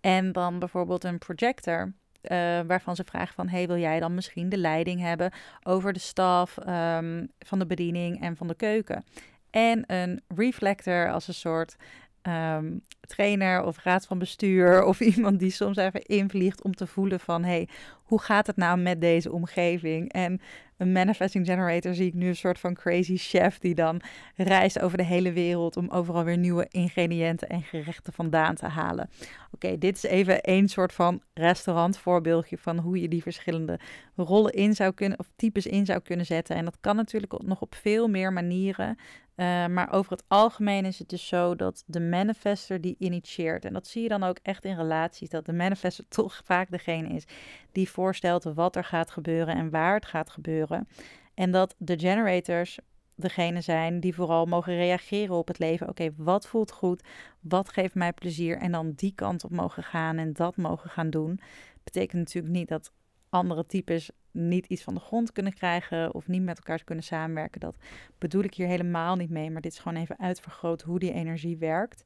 En 0.01 0.31
dan 0.31 0.59
bijvoorbeeld 0.59 1.03
een 1.03 1.17
projector. 1.17 1.93
Uh, 2.21 2.59
waarvan 2.67 2.95
ze 2.95 3.03
vragen 3.03 3.33
van, 3.33 3.47
hey, 3.47 3.67
wil 3.67 3.77
jij 3.77 3.99
dan 3.99 4.13
misschien 4.13 4.49
de 4.49 4.57
leiding 4.57 5.01
hebben 5.01 5.31
over 5.63 5.93
de 5.93 5.99
staf 5.99 6.57
um, 6.67 7.31
van 7.39 7.59
de 7.59 7.65
bediening 7.65 8.21
en 8.21 8.35
van 8.35 8.47
de 8.47 8.55
keuken? 8.55 9.03
En 9.49 9.83
een 9.87 10.21
reflector 10.27 11.11
als 11.11 11.27
een 11.27 11.33
soort 11.33 11.75
um, 12.23 12.81
trainer 13.01 13.63
of 13.63 13.83
raad 13.83 14.05
van 14.05 14.19
bestuur 14.19 14.83
of 14.91 14.99
iemand 14.99 15.39
die 15.39 15.51
soms 15.51 15.77
even 15.77 16.01
invliegt 16.01 16.63
om 16.63 16.75
te 16.75 16.87
voelen 16.87 17.19
van, 17.19 17.43
hey, 17.43 17.67
hoe 18.09 18.21
gaat 18.21 18.47
het 18.47 18.55
nou 18.55 18.77
met 18.79 19.01
deze 19.01 19.31
omgeving? 19.31 20.11
En 20.11 20.41
een 20.77 20.91
manifesting 20.91 21.45
generator 21.45 21.93
zie 21.93 22.07
ik 22.07 22.13
nu 22.13 22.27
een 22.27 22.35
soort 22.35 22.59
van 22.59 22.73
crazy 22.73 23.17
chef 23.17 23.59
die 23.59 23.75
dan 23.75 24.01
reist 24.35 24.79
over 24.79 24.97
de 24.97 25.03
hele 25.03 25.33
wereld 25.33 25.77
om 25.77 25.89
overal 25.89 26.23
weer 26.23 26.37
nieuwe 26.37 26.67
ingrediënten 26.69 27.49
en 27.49 27.61
gerechten 27.61 28.13
vandaan 28.13 28.55
te 28.55 28.65
halen. 28.65 29.09
Oké, 29.51 29.77
dit 29.77 29.95
is 29.95 30.03
even 30.03 30.41
één 30.41 30.67
soort 30.67 30.93
van 30.93 31.21
restaurantvoorbeeldje 31.33 32.57
van 32.57 32.77
hoe 32.77 33.01
je 33.01 33.07
die 33.07 33.21
verschillende 33.21 33.79
rollen 34.15 34.53
in 34.53 34.73
zou 34.73 34.93
kunnen 34.93 35.19
of 35.19 35.29
types 35.35 35.65
in 35.65 35.85
zou 35.85 35.99
kunnen 35.99 36.25
zetten. 36.25 36.55
En 36.55 36.65
dat 36.65 36.77
kan 36.81 36.95
natuurlijk 36.95 37.41
nog 37.41 37.61
op 37.61 37.75
veel 37.75 38.07
meer 38.07 38.33
manieren. 38.33 38.97
Uh, 39.39 39.45
maar 39.67 39.91
over 39.91 40.11
het 40.11 40.23
algemeen 40.27 40.85
is 40.85 40.99
het 40.99 41.09
dus 41.09 41.27
zo 41.27 41.55
dat 41.55 41.83
de 41.85 41.99
manifester 41.99 42.81
die 42.81 42.95
initieert, 42.99 43.65
en 43.65 43.73
dat 43.73 43.87
zie 43.87 44.03
je 44.03 44.09
dan 44.09 44.23
ook 44.23 44.37
echt 44.41 44.65
in 44.65 44.75
relaties, 44.75 45.29
dat 45.29 45.45
de 45.45 45.53
manifester 45.53 46.05
toch 46.17 46.41
vaak 46.45 46.71
degene 46.71 47.07
is 47.07 47.23
die 47.71 47.89
voorstelt 47.99 48.43
wat 48.43 48.75
er 48.75 48.83
gaat 48.83 49.11
gebeuren 49.11 49.55
en 49.55 49.69
waar 49.69 49.93
het 49.93 50.05
gaat 50.05 50.29
gebeuren. 50.29 50.87
En 51.33 51.51
dat 51.51 51.75
de 51.77 51.99
generators 51.99 52.79
degene 53.15 53.61
zijn 53.61 53.99
die 53.99 54.15
vooral 54.15 54.45
mogen 54.45 54.75
reageren 54.75 55.35
op 55.35 55.47
het 55.47 55.59
leven. 55.59 55.89
Oké, 55.89 56.09
wat 56.17 56.47
voelt 56.47 56.71
goed? 56.71 57.03
Wat 57.39 57.69
geeft 57.69 57.95
mij 57.95 58.13
plezier? 58.13 58.57
En 58.57 58.71
dan 58.71 58.91
die 58.95 59.13
kant 59.15 59.43
op 59.43 59.51
mogen 59.51 59.83
gaan 59.83 60.17
en 60.17 60.33
dat 60.33 60.57
mogen 60.57 60.89
gaan 60.89 61.09
doen. 61.09 61.39
Betekent 61.83 62.17
natuurlijk 62.17 62.53
niet 62.53 62.67
dat 62.67 62.91
andere 63.29 63.65
types 63.65 64.11
niet 64.31 64.65
iets 64.65 64.83
van 64.83 64.93
de 64.93 64.99
grond 64.99 65.31
kunnen 65.31 65.53
krijgen 65.53 66.13
of 66.13 66.27
niet 66.27 66.43
met 66.43 66.57
elkaar 66.57 66.83
kunnen 66.83 67.03
samenwerken. 67.03 67.59
Dat 67.59 67.77
bedoel 68.17 68.43
ik 68.43 68.53
hier 68.53 68.67
helemaal 68.67 69.15
niet 69.15 69.29
mee, 69.29 69.51
maar 69.51 69.61
dit 69.61 69.71
is 69.71 69.79
gewoon 69.79 70.01
even 70.01 70.19
uitvergroot 70.19 70.81
hoe 70.81 70.99
die 70.99 71.13
energie 71.13 71.57
werkt. 71.57 72.03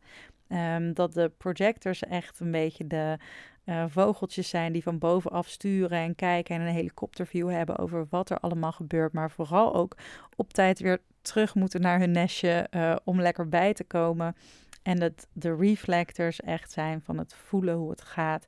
Ehm, 0.47 0.93
dat 0.93 1.13
de 1.13 1.31
projectors 1.37 2.03
echt 2.03 2.39
een 2.39 2.51
beetje 2.51 2.87
de 2.87 3.17
uh, 3.65 3.85
vogeltjes 3.87 4.49
zijn 4.49 4.73
die 4.73 4.83
van 4.83 4.97
bovenaf 4.97 5.47
sturen 5.47 5.97
en 5.97 6.15
kijken 6.15 6.55
en 6.55 6.61
een 6.61 6.73
helikopterview 6.73 7.49
hebben 7.49 7.77
over 7.77 8.07
wat 8.09 8.29
er 8.29 8.37
allemaal 8.37 8.71
gebeurt. 8.71 9.13
Maar 9.13 9.31
vooral 9.31 9.75
ook 9.75 9.97
op 10.35 10.53
tijd 10.53 10.79
weer 10.79 11.01
terug 11.21 11.55
moeten 11.55 11.81
naar 11.81 11.99
hun 11.99 12.11
nestje 12.11 12.67
uh, 12.71 12.95
om 13.03 13.21
lekker 13.21 13.49
bij 13.49 13.73
te 13.73 13.83
komen. 13.83 14.35
En 14.81 14.99
dat 14.99 15.27
de 15.33 15.55
reflectors 15.55 16.39
echt 16.39 16.71
zijn 16.71 17.01
van 17.01 17.17
het 17.17 17.33
voelen 17.33 17.75
hoe 17.75 17.89
het 17.89 18.01
gaat 18.01 18.47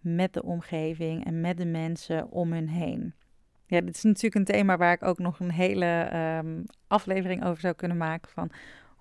met 0.00 0.32
de 0.32 0.42
omgeving 0.42 1.24
en 1.24 1.40
met 1.40 1.58
de 1.58 1.66
mensen 1.66 2.30
om 2.30 2.52
hun 2.52 2.68
heen. 2.68 3.14
Ja, 3.66 3.80
dit 3.80 3.94
is 3.96 4.02
natuurlijk 4.02 4.34
een 4.34 4.54
thema 4.54 4.76
waar 4.76 4.92
ik 4.92 5.02
ook 5.02 5.18
nog 5.18 5.40
een 5.40 5.50
hele 5.50 6.10
um, 6.38 6.64
aflevering 6.86 7.44
over 7.44 7.60
zou 7.60 7.74
kunnen 7.74 7.96
maken 7.96 8.30
van 8.30 8.50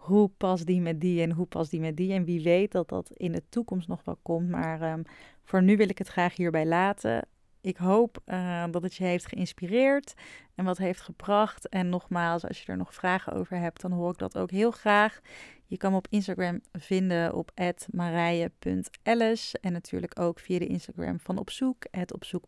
hoe 0.06 0.30
past 0.38 0.66
die 0.66 0.82
met 0.82 1.02
die 1.02 1.22
en 1.22 1.32
hoe 1.32 1.46
past 1.46 1.72
die 1.72 1.80
met 1.80 1.98
die. 1.98 2.14
En 2.14 2.26
wie 2.26 2.44
weet 2.44 2.72
dat 2.72 2.90
dat 2.90 3.12
in 3.14 3.32
de 3.32 3.44
toekomst 3.50 3.88
nog 3.88 4.02
wel 4.04 4.20
komt. 4.22 4.50
Maar 4.50 4.92
um, 4.92 5.04
voor 5.44 5.64
nu 5.64 5.78
wil 5.78 5.90
ik 5.90 5.98
het 5.98 6.08
graag 6.08 6.36
hierbij 6.36 6.66
laten. 6.66 7.28
Ik 7.62 7.78
hoop 7.78 8.22
uh, 8.26 8.64
dat 8.72 8.84
het 8.84 8.96
je 8.96 9.04
heeft 9.04 9.26
geïnspireerd 9.26 10.14
en 10.56 10.66
wat 10.66 10.78
heeft 10.78 11.02
gebracht. 11.02 11.70
En 11.70 11.90
nogmaals, 11.90 12.46
als 12.48 12.62
je 12.62 12.72
er 12.72 12.78
nog 12.78 12.94
vragen 12.94 13.34
over 13.34 13.58
hebt, 13.58 13.82
dan 13.82 13.92
hoor 13.92 14.12
ik 14.12 14.18
dat 14.18 14.38
ook 14.38 14.52
heel 14.52 14.72
graag. 14.72 15.20
Je 15.66 15.78
kan 15.78 15.92
me 15.92 15.98
op 15.98 16.08
Instagram 16.10 16.62
vinden 16.72 17.34
op 17.34 17.52
marije.elles 17.92 19.56
en 19.62 19.72
natuurlijk 19.72 20.20
ook 20.20 20.40
via 20.40 20.60
de 20.60 20.68
Instagram 20.68 21.20
van 21.20 21.38
Opzoek, 21.38 21.86
het 21.92 22.14
Opzoek 22.14 22.46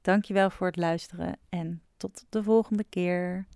Dankjewel 0.00 0.50
voor 0.50 0.66
het 0.66 0.76
luisteren 0.76 1.38
en 1.48 1.82
tot 1.96 2.24
de 2.28 2.42
volgende 2.42 2.84
keer. 2.84 3.46